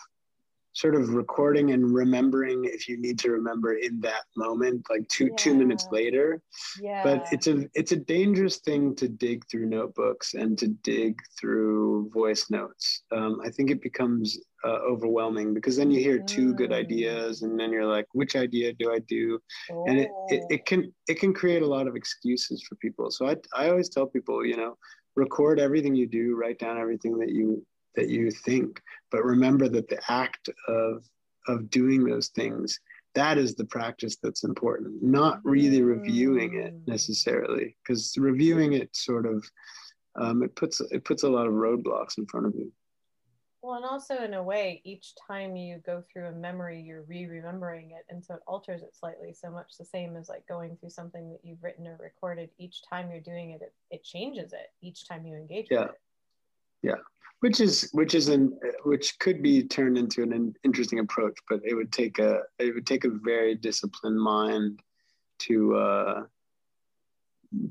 [0.77, 5.29] sort of recording and remembering if you need to remember in that moment like two
[5.29, 5.37] yeah.
[5.39, 6.43] two minutes later
[6.83, 7.03] yeah.
[7.03, 12.11] but it's a it's a dangerous thing to dig through notebooks and to dig through
[12.11, 16.71] voice notes um, i think it becomes uh, overwhelming because then you hear two good
[16.71, 16.77] mm.
[16.85, 19.39] ideas and then you're like which idea do i do
[19.71, 19.85] oh.
[19.89, 23.27] and it, it, it can it can create a lot of excuses for people so
[23.27, 24.77] I, I always tell people you know
[25.15, 27.65] record everything you do write down everything that you
[27.97, 28.81] that you think
[29.11, 31.05] but remember that the act of
[31.49, 32.79] of doing those things
[33.15, 36.89] that is the practice that's important not really reviewing it mm.
[36.89, 39.45] necessarily because reviewing it sort of
[40.17, 42.73] um, it puts it puts a lot of roadblocks in front of you.
[43.63, 47.91] Well and also in a way each time you go through a memory you're re-remembering
[47.91, 50.91] it and so it alters it slightly so much the same as like going through
[50.91, 54.69] something that you've written or recorded each time you're doing it it, it changes it
[54.83, 55.89] each time you engage yeah
[56.83, 56.95] yeah.
[57.41, 61.75] Which is which is an which could be turned into an interesting approach but it
[61.75, 64.81] would take a it would take a very disciplined mind
[65.41, 66.25] to uh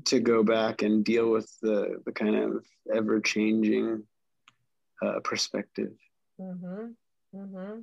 [0.04, 4.02] to go back and deal with the the kind of ever changing
[5.04, 5.92] uh, perspective.
[6.40, 6.86] Mm-hmm.
[7.34, 7.80] Mm-hmm.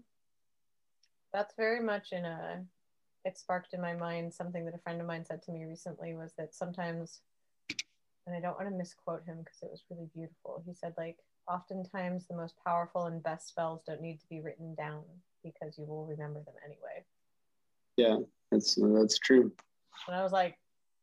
[1.32, 2.64] That's very much in a
[3.26, 6.14] it sparked in my mind something that a friend of mine said to me recently
[6.14, 7.22] was that sometimes
[8.26, 11.18] and i don't want to misquote him because it was really beautiful he said like
[11.48, 15.04] oftentimes the most powerful and best spells don't need to be written down
[15.44, 17.04] because you will remember them anyway.
[17.98, 18.18] Yeah,
[18.52, 19.52] that's that's true.
[20.08, 20.58] And I was like,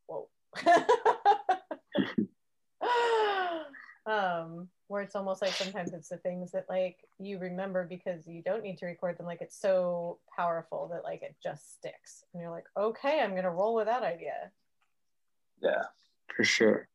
[0.07, 0.29] whoa.
[4.07, 8.43] um, where it's almost like sometimes it's the things that like you remember because you
[8.43, 9.27] don't need to record them.
[9.27, 13.51] Like it's so powerful that like it just sticks, and you're like, okay, I'm gonna
[13.51, 14.51] roll with that idea.
[15.62, 15.83] Yeah,
[16.35, 16.89] for sure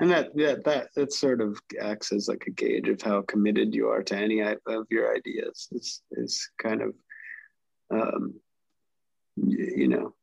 [0.00, 3.74] and that that that that sort of acts as like a gauge of how committed
[3.74, 5.68] you are to any of your ideas.
[5.72, 6.94] Is is kind of
[7.90, 8.34] um
[9.36, 10.14] you know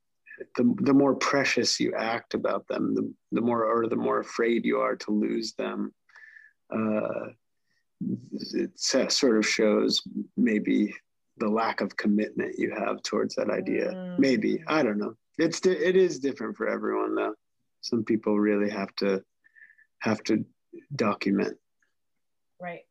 [0.56, 4.66] the the more precious you act about them the, the more or the more afraid
[4.66, 5.94] you are to lose them
[6.74, 7.28] uh
[8.54, 10.02] it sort of shows
[10.36, 10.94] maybe
[11.38, 13.92] the lack of commitment you have towards that idea.
[13.92, 14.20] Mm.
[14.20, 15.16] maybe i don't know.
[15.38, 17.34] It's it is different for everyone though.
[17.82, 19.24] Some people really have to
[20.02, 20.46] have to
[20.96, 21.58] document.
[22.60, 22.86] Right.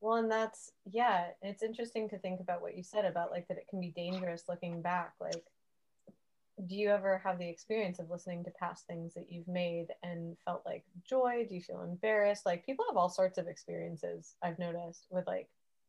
[0.00, 3.56] Well, and that's, yeah, it's interesting to think about what you said about like that
[3.56, 5.14] it can be dangerous looking back.
[5.20, 5.44] Like,
[6.66, 10.36] do you ever have the experience of listening to past things that you've made and
[10.44, 11.46] felt like joy?
[11.48, 12.44] Do you feel embarrassed?
[12.44, 15.48] Like, people have all sorts of experiences, I've noticed, with like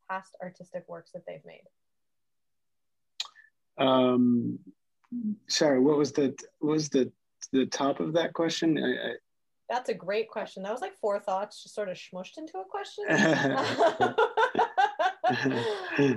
[0.10, 1.64] past artistic works that they've made.
[3.78, 4.60] Um,
[5.48, 7.12] sorry, what was the, what was the,
[7.52, 8.78] the top of that question?
[8.78, 9.14] I, I
[9.70, 10.64] that's a great question.
[10.64, 13.06] That was like four thoughts just sort of smushed into a question.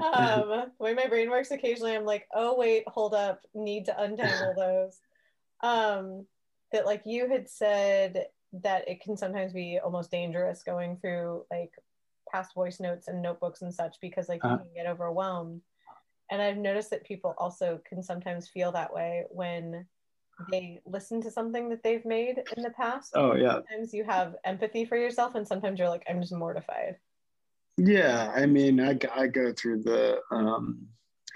[0.03, 4.01] um, the way my brain works occasionally, I'm like, oh, wait, hold up, need to
[4.01, 4.99] untangle those.
[5.62, 6.26] Um,
[6.72, 11.70] that like you had said that it can sometimes be almost dangerous going through like
[12.30, 14.64] past voice notes and notebooks and such because like uh, you uh-huh.
[14.64, 15.61] can get overwhelmed.
[16.30, 19.86] And I've noticed that people also can sometimes feel that way when
[20.51, 23.12] they listen to something that they've made in the past.
[23.14, 23.55] Oh yeah.
[23.55, 26.97] Sometimes you have empathy for yourself, and sometimes you're like, I'm just mortified.
[27.78, 30.87] Yeah, I mean, I, I go through the um,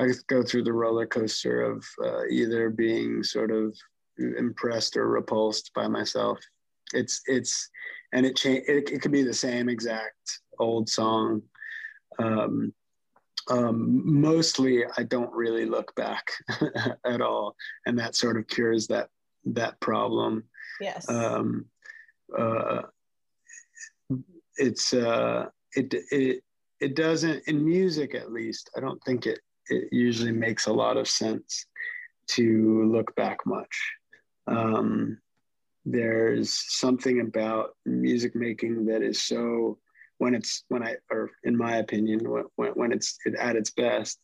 [0.01, 3.77] I go through the roller coaster of uh, either being sort of
[4.19, 6.39] impressed or repulsed by myself.
[6.95, 7.69] It's it's
[8.13, 11.43] and it change it, it could be the same exact old song.
[12.19, 12.73] Um,
[13.51, 16.31] um, mostly I don't really look back
[17.05, 19.09] at all, and that sort of cures that
[19.45, 20.45] that problem.
[20.81, 21.09] Yes.
[21.09, 21.67] Um,
[22.37, 22.83] uh,
[24.57, 26.43] it's uh, it it
[26.81, 28.71] it doesn't in music at least.
[28.77, 31.67] I don't think it it usually makes a lot of sense
[32.29, 33.93] to look back much.
[34.47, 35.19] Um,
[35.85, 39.79] there's something about music making that is so
[40.21, 42.21] when it's when I or in my opinion
[42.57, 44.21] when when it's at its best,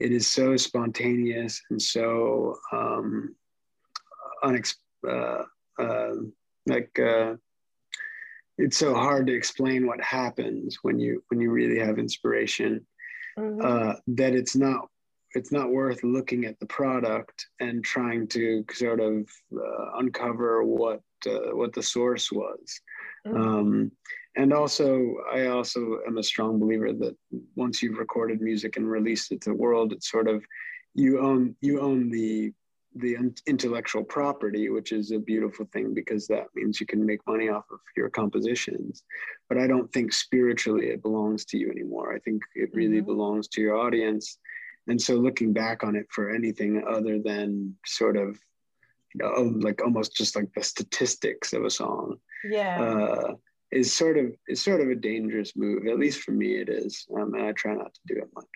[0.00, 3.34] it is so spontaneous and so um,
[4.42, 4.74] unex
[5.08, 5.44] uh,
[5.80, 6.14] uh,
[6.66, 7.34] like uh,
[8.58, 12.84] it's so hard to explain what happens when you when you really have inspiration
[13.38, 13.60] mm-hmm.
[13.64, 14.88] uh, that it's not
[15.36, 21.02] it's not worth looking at the product and trying to sort of uh, uncover what
[21.26, 22.80] uh, what the source was.
[23.26, 23.36] Mm-hmm.
[23.36, 23.92] Um,
[24.36, 27.16] and also i also am a strong believer that
[27.54, 30.44] once you've recorded music and released it to the world it's sort of
[30.94, 32.52] you own you own the
[32.96, 33.16] the
[33.46, 37.64] intellectual property which is a beautiful thing because that means you can make money off
[37.70, 39.04] of your compositions.
[39.48, 42.14] But i don't think spiritually it belongs to you anymore.
[42.14, 43.06] I think it really mm-hmm.
[43.06, 44.38] belongs to your audience.
[44.88, 48.38] And so looking back on it for anything other than sort of
[49.14, 52.80] you know, like almost just like the statistics of a song yeah.
[52.80, 53.34] uh,
[53.72, 55.86] is sort of is sort of a dangerous move.
[55.86, 58.46] At least for me, it is, um, and I try not to do it much.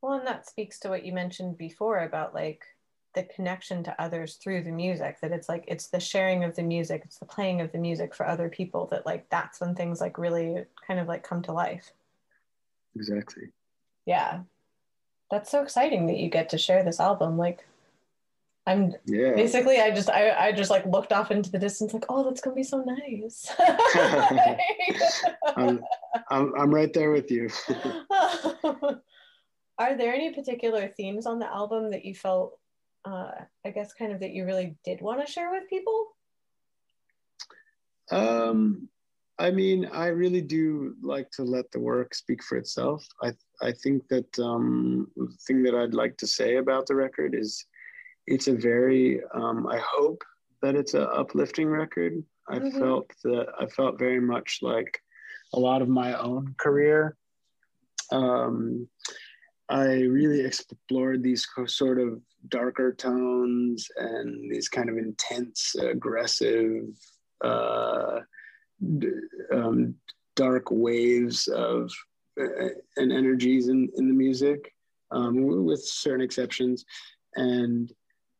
[0.00, 2.64] Well, and that speaks to what you mentioned before about like
[3.14, 6.62] the connection to others through the music that it's like it's the sharing of the
[6.62, 10.00] music it's the playing of the music for other people that like that's when things
[10.00, 11.92] like really kind of like come to life.
[12.96, 13.44] Exactly.
[14.06, 14.40] Yeah.
[15.30, 17.38] That's so exciting that you get to share this album.
[17.38, 17.66] Like
[18.66, 22.04] i'm yeah basically i just i, I just like looked off into the distance like
[22.08, 23.50] oh that's gonna be so nice
[25.56, 25.80] I'm,
[26.30, 27.50] I'm, I'm right there with you
[29.78, 32.58] are there any particular themes on the album that you felt
[33.04, 33.32] uh,
[33.64, 36.08] I guess kind of that you really did want to share with people?
[38.10, 38.88] Um,
[39.38, 43.04] I mean, I really do like to let the work speak for itself.
[43.22, 47.34] I I think that um, the thing that I'd like to say about the record
[47.34, 47.64] is
[48.26, 50.22] it's a very um, I hope
[50.62, 52.22] that it's an uplifting record.
[52.48, 52.78] I mm-hmm.
[52.78, 54.98] felt that I felt very much like
[55.54, 57.16] a lot of my own career.
[58.10, 58.88] Um,
[59.68, 66.88] I really explored these sort of darker tones and these kind of intense, aggressive,
[67.42, 68.20] uh,
[69.52, 69.94] um,
[70.36, 71.90] dark waves of
[72.40, 74.74] uh, and energies in, in the music,
[75.10, 76.84] um, with certain exceptions.
[77.36, 77.90] And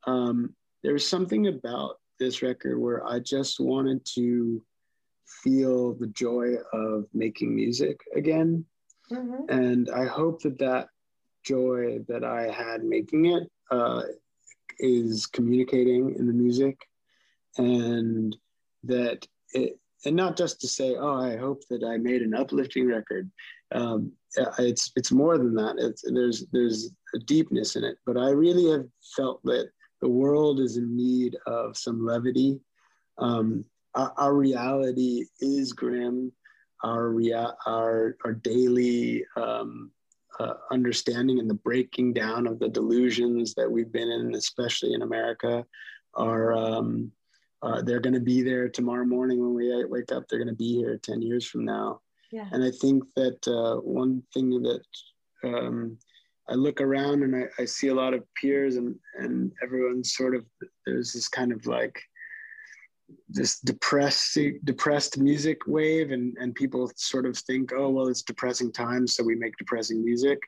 [0.07, 4.63] um, there was something about this record where I just wanted to
[5.43, 8.65] feel the joy of making music again.
[9.11, 9.49] Mm-hmm.
[9.49, 10.89] And I hope that that
[11.45, 14.03] joy that I had making it uh,
[14.79, 16.79] is communicating in the music,
[17.59, 18.37] and
[18.85, 22.87] that it, and not just to say, oh, I hope that I made an uplifting
[22.87, 23.31] record.
[23.73, 24.13] Um,
[24.59, 25.77] it's it's more than that.
[25.79, 28.87] It's there's there's a deepness in it, but I really have
[29.17, 29.71] felt that
[30.03, 32.61] the world is in need of some levity.
[33.19, 36.33] Um, our, our, reality is grim.
[36.83, 39.93] Our rea- our our daily um,
[40.41, 45.03] uh, understanding and the breaking down of the delusions that we've been in, especially in
[45.03, 45.65] America,
[46.15, 47.13] are um,
[47.63, 50.25] uh, they're going to be there tomorrow morning when we wake up.
[50.27, 52.01] They're going to be here ten years from now.
[52.33, 52.49] Yeah.
[52.51, 54.83] And I think that uh, one thing that
[55.45, 55.99] um,
[56.49, 60.35] I look around and I, I, see a lot of peers and and everyone's sort
[60.35, 60.45] of
[60.87, 62.01] there's this kind of like
[63.29, 68.73] this depressed depressed music wave and and people sort of think oh well it's depressing
[68.73, 70.39] times so we make depressing music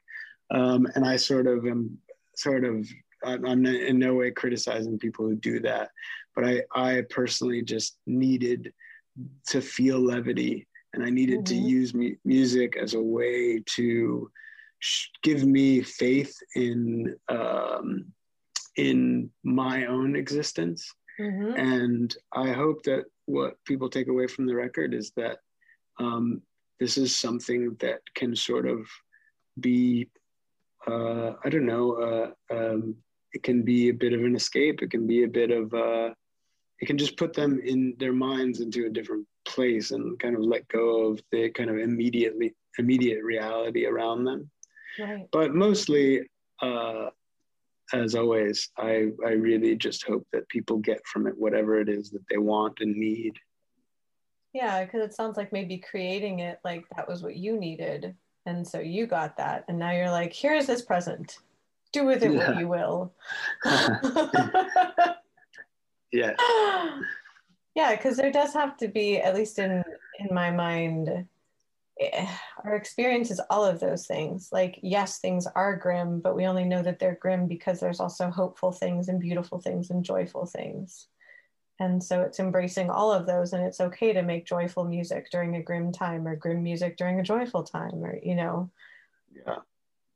[0.51, 1.97] um, and i sort of am
[2.37, 2.87] sort of
[3.25, 5.91] i'm in no way criticizing people who do that
[6.35, 8.73] but i i personally just needed
[9.47, 11.55] to feel levity and i needed mm-hmm.
[11.55, 14.31] to use mu- music as a way to
[15.23, 18.07] give me faith in um,
[18.77, 21.59] in my own existence Mm-hmm.
[21.59, 25.39] And I hope that what people take away from the record is that
[25.99, 26.43] um,
[26.81, 28.87] this is something that can sort of
[29.61, 30.09] be,
[30.87, 31.93] uh, I don't know,
[32.51, 32.97] uh, um,
[33.33, 34.83] it can be a bit of an escape.
[34.83, 36.11] It can be a bit of, uh,
[36.81, 40.43] it can just put them in their minds into a different place and kind of
[40.43, 44.51] let go of the kind of immediately immediate reality around them.
[44.99, 45.29] Right.
[45.33, 46.23] But mostly,
[46.61, 47.11] uh,
[47.93, 52.11] as always, I, I really just hope that people get from it whatever it is
[52.11, 53.35] that they want and need.
[54.53, 58.15] Yeah, because it sounds like maybe creating it like that was what you needed.
[58.47, 59.65] And so you got that.
[59.69, 61.39] And now you're like, here's this present.
[61.93, 62.51] Do with it yeah.
[62.51, 63.13] what you will.
[66.13, 66.35] yeah.
[67.75, 69.83] Yeah, because there does have to be, at least in
[70.21, 71.27] in my mind,
[72.65, 74.49] our experience is all of those things.
[74.51, 78.31] Like, yes, things are grim, but we only know that they're grim because there's also
[78.31, 81.07] hopeful things and beautiful things and joyful things.
[81.81, 85.57] And so it's embracing all of those, and it's okay to make joyful music during
[85.57, 88.71] a grim time or grim music during a joyful time, or, you know.
[89.33, 89.57] Yeah.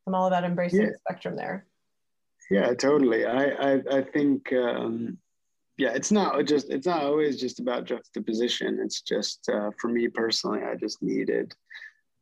[0.06, 0.86] I'm all about embracing yeah.
[0.86, 1.66] the spectrum there.
[2.50, 3.26] Yeah, totally.
[3.26, 5.18] I, I, I think, um,
[5.78, 8.80] yeah, it's not just, it's not always just about juxtaposition.
[8.82, 11.54] It's just, uh, for me personally, I just needed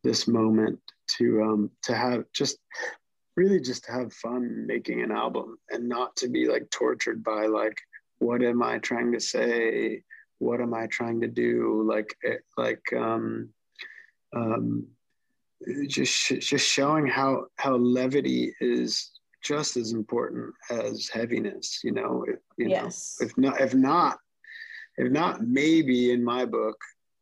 [0.07, 0.79] this moment
[1.19, 2.59] to um, to have just
[3.37, 7.77] really just have fun making an album and not to be like tortured by like
[8.19, 10.03] what am I trying to say?
[10.39, 11.85] What am I trying to do?
[11.87, 13.51] Like eh, like um,
[14.35, 14.87] um,
[15.89, 19.11] just just showing how how levity is
[19.47, 21.81] just as important as heaviness.
[21.85, 23.17] You know, if, you yes.
[23.21, 24.19] know, if not if not
[24.97, 26.77] if not maybe in my book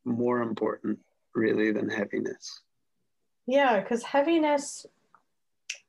[0.05, 0.99] more important
[1.35, 2.61] really than heaviness.
[3.47, 4.87] Yeah, because heaviness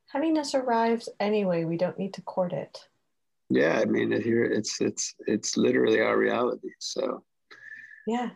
[0.08, 1.64] heaviness arrives anyway.
[1.64, 2.78] We don't need to court it.
[3.50, 6.70] Yeah, I mean here it's it's it's literally our reality.
[6.80, 7.24] So
[8.08, 8.32] yeah.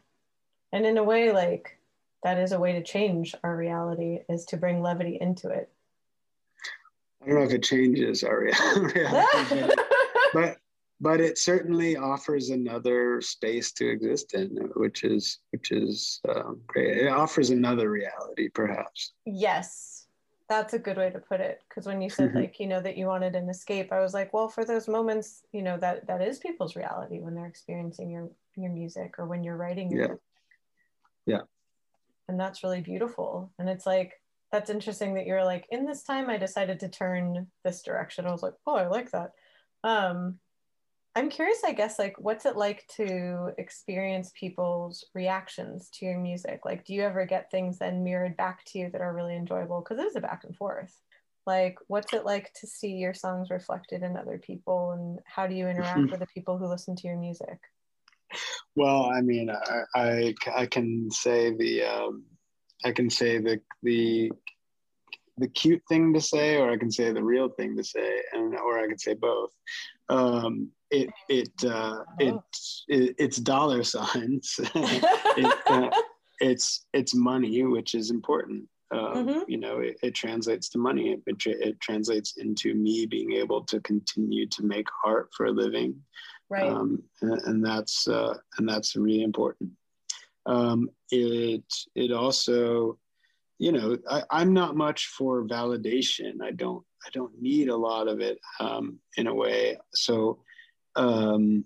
[0.72, 1.80] And in a way, like
[2.24, 5.72] that is a way to change our reality is to bring levity into it.
[7.30, 8.40] I don't know if it changes our
[8.96, 9.76] reality.
[10.34, 10.58] but
[11.00, 16.98] but it certainly offers another space to exist in, which is which is um, great.
[16.98, 19.14] It offers another reality, perhaps.
[19.26, 20.08] Yes,
[20.50, 21.62] that's a good way to put it.
[21.70, 22.36] Because when you said Mhm.
[22.36, 25.44] like you know that you wanted an escape, I was like, well, for those moments,
[25.52, 29.44] you know that that is people's reality when they're experiencing your your music or when
[29.44, 30.08] you're writing your Yeah.
[30.08, 30.24] music.
[31.28, 31.42] Yeah.
[32.28, 33.52] and that's really beautiful.
[33.60, 34.20] And it's like
[34.52, 38.26] that's interesting that you're like in this time I decided to turn this direction.
[38.26, 39.32] I was like, oh, I like that.
[39.84, 40.40] Um,
[41.16, 46.62] I'm curious, I guess, like what's it like to experience people's reactions to your music?
[46.66, 49.82] Like, do you ever get things then mirrored back to you that are really enjoyable?
[49.82, 50.94] Because it is a back and forth.
[51.46, 55.56] Like, what's it like to see your songs reflected in other people, and how do
[55.56, 57.58] you interact with the people who listen to your music?
[58.76, 62.24] Well, I mean, I, I, I can say the um,
[62.86, 64.32] I can say the the
[65.38, 68.56] the cute thing to say, or I can say the real thing to say, and
[68.56, 69.52] or I can say both.
[70.10, 72.36] Um, it it uh, it,
[72.88, 74.56] it it's dollar signs.
[74.76, 75.90] it, uh,
[76.40, 78.68] it's it's money, which is important.
[78.92, 79.44] Um, Mhm.
[79.48, 81.12] You know, it, it translates to money.
[81.12, 85.52] It, it, it translates into me being able to continue to make art for a
[85.52, 86.02] living
[86.50, 86.70] right.
[86.70, 89.72] um, and, and that's uh, and that's really important.
[90.46, 91.64] Um, it
[91.96, 92.98] it also,
[93.58, 96.42] you know, I, I'm not much for validation.
[96.44, 99.78] I don't I don't need a lot of it um, in a way.
[99.94, 100.40] So
[100.96, 101.66] um,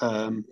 [0.00, 0.44] um,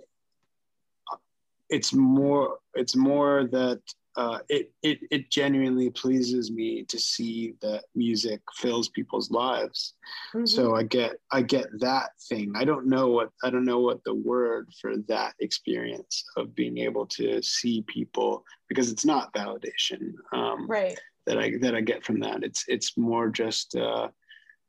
[1.69, 3.81] it's more it's more that
[4.17, 9.95] uh, it, it it genuinely pleases me to see that music fills people's lives
[10.35, 10.49] Mhm.
[10.49, 14.05] so i get i get that thing i don't know what i don't know what
[14.05, 20.13] the word for that experience of being able to see people because it's not validation
[20.33, 20.99] um, right.
[21.27, 24.09] that i that i get from that it's it's more just uh,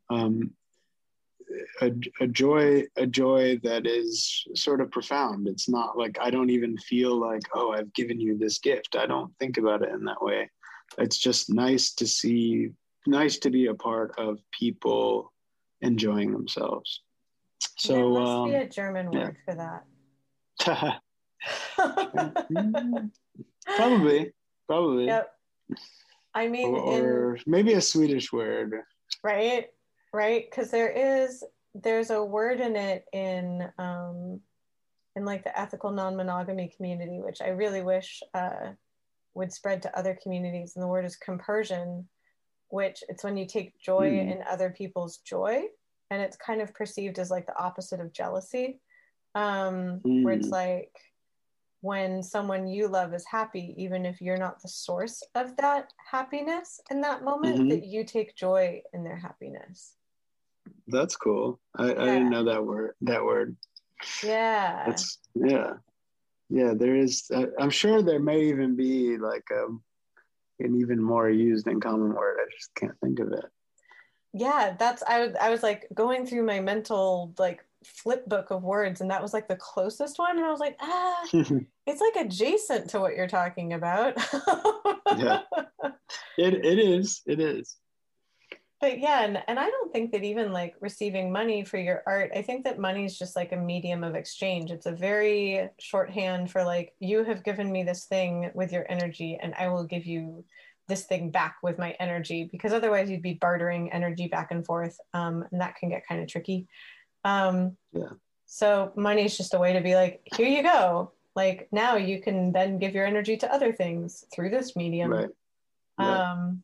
[0.10, 0.52] um,
[1.82, 1.92] a,
[2.22, 5.48] a joy a joy that is sort of profound.
[5.48, 8.96] It's not like i don't even feel like oh i've given you this gift.
[8.96, 10.50] I don't think about it in that way.
[10.98, 12.70] It's just nice to see
[13.06, 15.34] nice to be a part of people
[15.82, 17.02] enjoying themselves.
[17.78, 19.20] So there must um, be a German yeah.
[19.20, 19.84] word for that.
[23.78, 24.34] probably
[24.68, 25.06] probably.
[25.08, 25.30] Yep.
[26.36, 28.82] I mean, or, in, or maybe a swedish word.
[29.24, 29.68] Right,
[30.14, 31.44] right, because there is
[31.76, 34.40] there's a word in it in um,
[35.16, 38.74] in like the ethical non-monogamy community, which I really wish uh,
[39.34, 40.74] would spread to other communities.
[40.76, 42.08] And the word is compersion,
[42.70, 44.30] which it's when you take joy Hmm.
[44.30, 45.64] in other people's joy,
[46.10, 48.82] and it's kind of perceived as like the opposite of jealousy,
[49.36, 50.54] um, where it's Hmm.
[50.54, 50.92] like
[51.82, 56.80] when someone you love is happy, even if you're not the source of that happiness
[56.90, 57.70] in that moment, Mhm.
[57.70, 59.98] that you take joy in their happiness.
[60.88, 63.56] That's cool i, I didn't know that word that word
[64.24, 64.84] Yeah.
[64.86, 65.74] That's yeah,
[66.50, 66.74] yeah.
[66.76, 67.32] There is.
[67.34, 69.64] I- I'm sure there may even be like a,
[70.60, 72.38] an even more used and common word.
[72.42, 73.46] I just can't think of it.
[74.34, 78.64] yeah, that's I was I was like going through my mental like flip book of
[78.64, 81.24] words and that was like the closest one and I was like, ah,
[81.88, 84.18] it's like adjacent to what you're talking about.
[85.18, 85.42] Yeah.
[86.38, 87.22] it it is.
[87.26, 87.78] It is.
[88.84, 92.30] But yeah and, and i don't think that even like receiving money for your art
[92.36, 96.52] i think that money is just like a medium of exchange it's a very shorthand
[96.52, 100.06] for like you have given me this thing with your energy and i will give
[100.06, 100.44] you
[100.90, 105.00] this thing back with my energy because otherwise you'd be bartering energy back and forth
[105.14, 106.68] um, and that can get kind of tricky
[107.24, 108.10] um, Yeah.
[108.46, 112.22] so money is just a way to be like here you go like now you
[112.22, 115.30] can then give your energy to other things through this medium Right.
[115.98, 116.20] Right.
[116.20, 116.64] um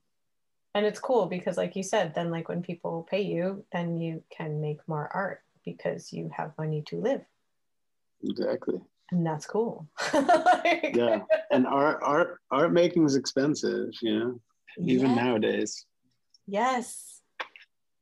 [0.75, 4.23] and it's cool because like you said then like when people pay you then you
[4.35, 7.21] can make more art because you have money to live
[8.23, 8.75] Exactly.
[9.11, 11.21] and that's cool Like, Yeah.
[11.51, 13.89] And art art art making is expensive.
[14.01, 14.41] You know,
[14.85, 15.15] even yeah.
[15.23, 15.85] nowadays.
[16.47, 17.21] yes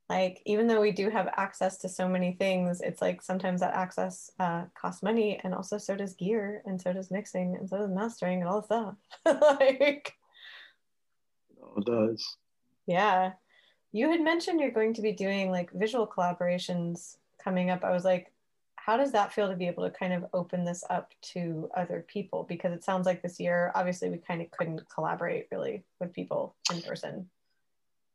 [0.10, 3.74] like even though we do have access to so many things it's like sometimes that
[3.76, 7.78] access uh, costs money and also so does gear and so does mixing and so
[7.78, 8.96] does mastering and all the stuff
[9.60, 10.14] like
[11.52, 12.38] It all does.
[12.88, 13.34] Yeah.
[13.92, 17.84] You had mentioned you're going to be doing like visual collaborations coming up.
[17.84, 18.32] I was like,
[18.76, 22.06] how does that feel to be able to kind of open this up to other
[22.08, 22.46] people?
[22.48, 26.56] Because it sounds like this year, obviously, we kind of couldn't collaborate really with people
[26.74, 27.30] in person.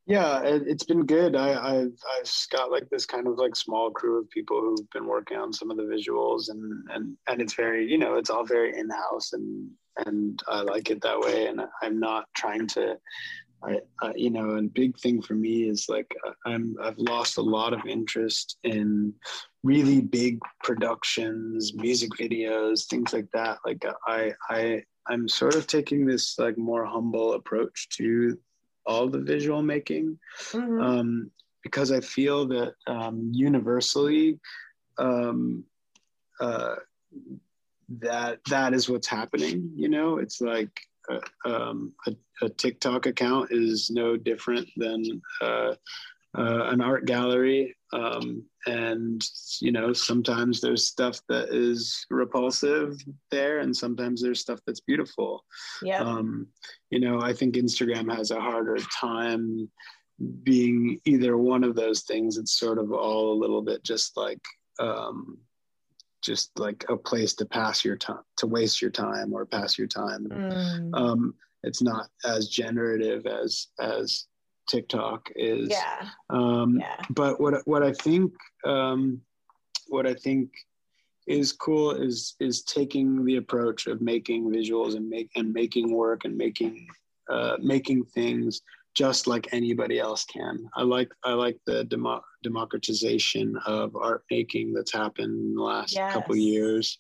[0.07, 1.37] Yeah, it, it's been good.
[1.37, 5.07] I, I've I've got like this kind of like small crew of people who've been
[5.07, 8.45] working on some of the visuals, and and and it's very you know it's all
[8.45, 9.71] very in house, and
[10.07, 11.47] and I like it that way.
[11.47, 12.97] And I'm not trying to
[13.65, 16.15] I, I, you know, a big thing for me is like
[16.47, 19.15] I'm I've lost a lot of interest in
[19.63, 23.59] really big productions, music videos, things like that.
[23.65, 28.39] Like I I I'm sort of taking this like more humble approach to
[28.87, 30.19] all the visual making
[30.51, 30.81] mm-hmm.
[30.81, 31.31] um,
[31.63, 34.41] because I feel that um, universally
[34.99, 35.65] um,
[36.41, 36.77] uh,
[38.01, 39.71] that that is what's happening.
[39.75, 40.81] You know, it's like
[41.11, 45.75] uh, um, a, a, TikTok account is no different than uh,
[46.37, 47.77] uh, an art gallery.
[47.93, 49.23] Um, and,
[49.61, 52.97] you know, sometimes there's stuff that is repulsive
[53.31, 55.45] there, and sometimes there's stuff that's beautiful.
[55.83, 56.03] Yeah.
[56.03, 56.47] Um,
[56.91, 59.71] you know, I think Instagram has a harder time
[60.43, 62.39] being either one of those things.
[62.39, 64.41] It's sort of all a little bit just like,
[64.79, 65.39] um,
[66.23, 69.87] just like a place to pass your time to waste your time or pass your
[69.87, 70.91] time mm.
[70.95, 74.27] um, it's not as generative as as
[74.69, 76.09] tiktok is yeah.
[76.31, 78.33] Um, yeah but what what i think
[78.65, 79.21] um,
[79.89, 80.51] what i think
[81.27, 86.25] is cool is is taking the approach of making visuals and make and making work
[86.25, 86.89] and making
[87.31, 88.63] uh, making things
[88.95, 90.69] just like anybody else can.
[90.77, 95.95] I like I like the demo- democratization of art making that's happened in the last
[95.95, 96.13] yes.
[96.13, 96.99] couple years,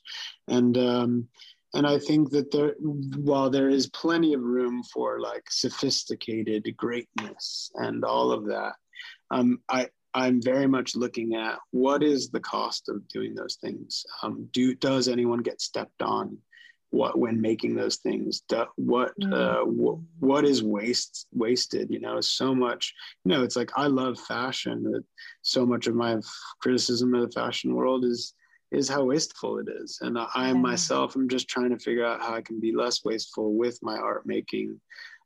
[0.48, 1.28] and um,
[1.74, 7.70] and I think that there, while there is plenty of room for like sophisticated greatness
[7.74, 8.74] and all of that,
[9.30, 14.04] um, I I'm very much looking at what is the cost of doing those things.
[14.22, 16.38] Um, do does anyone get stepped on?
[16.92, 18.42] What when making those things
[18.76, 19.32] what mm.
[19.32, 19.64] uh,
[20.20, 24.82] what is waste wasted you know so much you know it's like i love fashion
[24.84, 25.02] that
[25.40, 26.18] so much of my
[26.60, 28.34] criticism of the fashion world is
[28.70, 30.52] is how wasteful it is and i yeah.
[30.52, 33.96] myself i'm just trying to figure out how i can be less wasteful with my
[33.96, 34.78] art making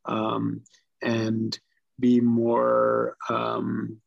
[0.07, 0.61] um,
[1.03, 1.59] and
[1.99, 4.01] be more um,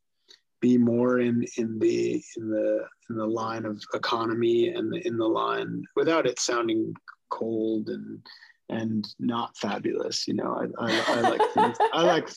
[0.61, 5.27] be more in in the in the in the line of economy and in the
[5.27, 6.93] line without it sounding
[7.29, 8.21] cold and
[8.69, 10.27] and not fabulous.
[10.27, 12.29] You know, I, I, I like things, I like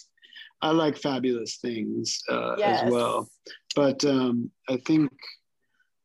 [0.62, 2.84] I like fabulous things uh, yes.
[2.84, 3.28] as well.
[3.74, 5.10] But um, I think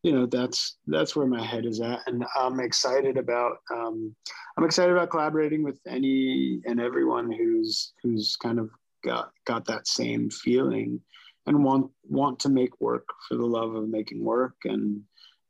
[0.03, 4.15] you know that's that's where my head is at, and I'm excited about um,
[4.57, 8.69] I'm excited about collaborating with any and everyone who's who's kind of
[9.03, 11.01] got got that same feeling
[11.45, 15.01] and want want to make work for the love of making work and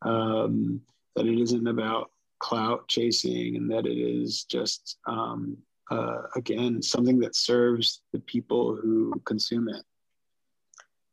[0.03, 0.81] um,
[1.15, 5.57] that it isn't about clout chasing and that it is just um,
[5.89, 9.83] uh, again something that serves the people who consume it.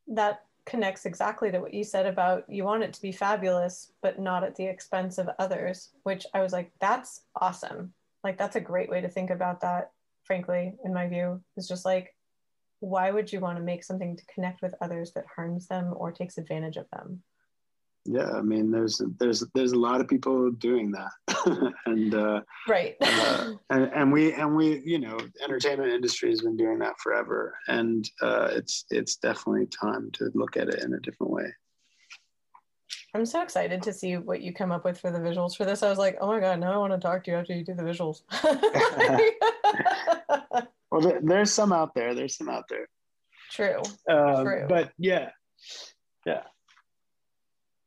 [0.09, 4.19] That connects exactly to what you said about you want it to be fabulous but
[4.19, 7.93] not at the expense of others which i was like that's awesome.
[8.23, 9.91] Like that's a great way to think about that
[10.25, 11.43] frankly in my view.
[11.57, 12.15] Is just like
[12.81, 16.13] why would you want to make something to connect with others that harms them or
[16.13, 17.23] takes advantage of them
[18.05, 21.11] yeah i mean there's there's there's a lot of people doing that.
[21.87, 22.97] And uh, right.
[23.03, 27.57] uh, and, and we and we you know entertainment industry has been doing that forever.
[27.69, 31.53] And uh, it's it's definitely time to look at it in a different way.
[33.15, 35.83] I'm so excited to see what you come up with for the visuals for this.
[35.83, 37.65] I was like oh my god now i want to talk to you after you
[37.65, 38.23] do the visuals.
[40.91, 42.15] Well there's some out there.
[42.15, 42.89] There's some out there.
[43.51, 43.83] True.
[44.09, 44.67] Um, true.
[44.69, 45.31] but yeah.
[46.25, 46.43] Yeah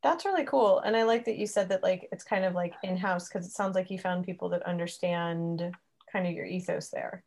[0.10, 0.80] that's really cool.
[0.80, 3.52] And I like that you said that like it's kind of like in-house because it
[3.52, 5.76] sounds like you found people that understand
[6.12, 7.24] kind of your ethos there.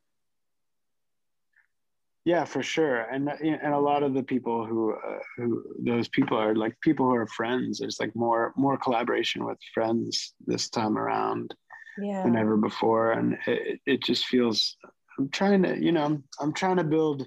[2.25, 3.03] Yeah, for sure.
[3.03, 7.07] And and a lot of the people who uh, who those people are like people
[7.07, 7.79] who are friends.
[7.79, 11.55] There's like more more collaboration with friends this time around
[11.99, 12.23] yeah.
[12.23, 14.77] than ever before, and it, it just feels.
[15.19, 17.27] I'm trying to, you know, I'm trying to build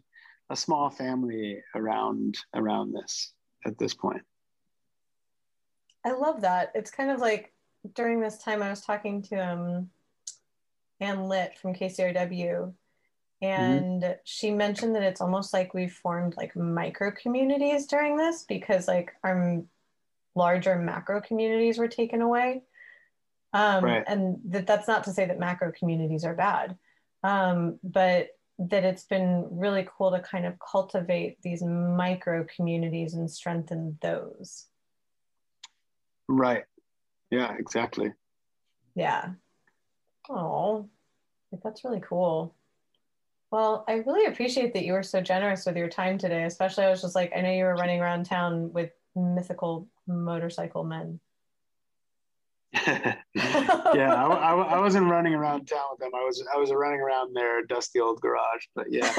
[0.50, 3.34] a small family around around this
[3.66, 4.24] at this point.
[6.06, 6.72] I love that.
[6.76, 7.54] It's kind of like
[7.96, 9.90] during this time I was talking to um,
[11.00, 12.74] Anne Litt from KCRW,
[13.42, 14.14] and mm-hmm.
[14.24, 19.14] she mentioned that it's almost like we've formed like micro communities during this because like
[19.24, 19.64] our
[20.36, 22.64] larger macro communities were taken away.
[23.54, 24.04] Um, right.
[24.08, 26.78] And that that's not to say that macro communities are bad,
[27.24, 28.30] um, but
[28.60, 34.68] that it's been really cool to kind of cultivate these micro communities and strengthen those.
[36.38, 36.64] Right.
[37.30, 38.12] Yeah, exactly.
[38.96, 39.30] Yeah.
[40.30, 40.90] Oh,
[41.64, 42.56] that's really cool.
[43.52, 46.44] Well, I really appreciate that you were so generous with your time today.
[46.44, 50.84] Especially, I was just like, I know you were running around town with mythical motorcycle
[50.84, 51.20] men.
[52.88, 53.16] yeah,
[53.94, 56.10] I, I, I, wasn't running around town with them.
[56.16, 58.66] I was I was running around their dusty old garage.
[58.74, 59.12] But yeah.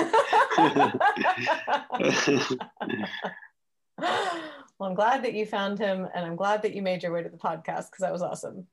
[4.78, 7.22] well, I'm glad that you found him, and I'm glad that you made your way
[7.22, 8.66] to the podcast because that was awesome.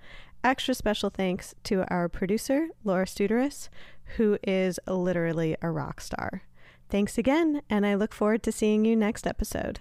[0.44, 3.68] Extra special thanks to our producer, Laura Studeris,
[4.18, 6.44] who is literally a rock star.
[6.88, 9.80] Thanks again, and I look forward to seeing you next episode.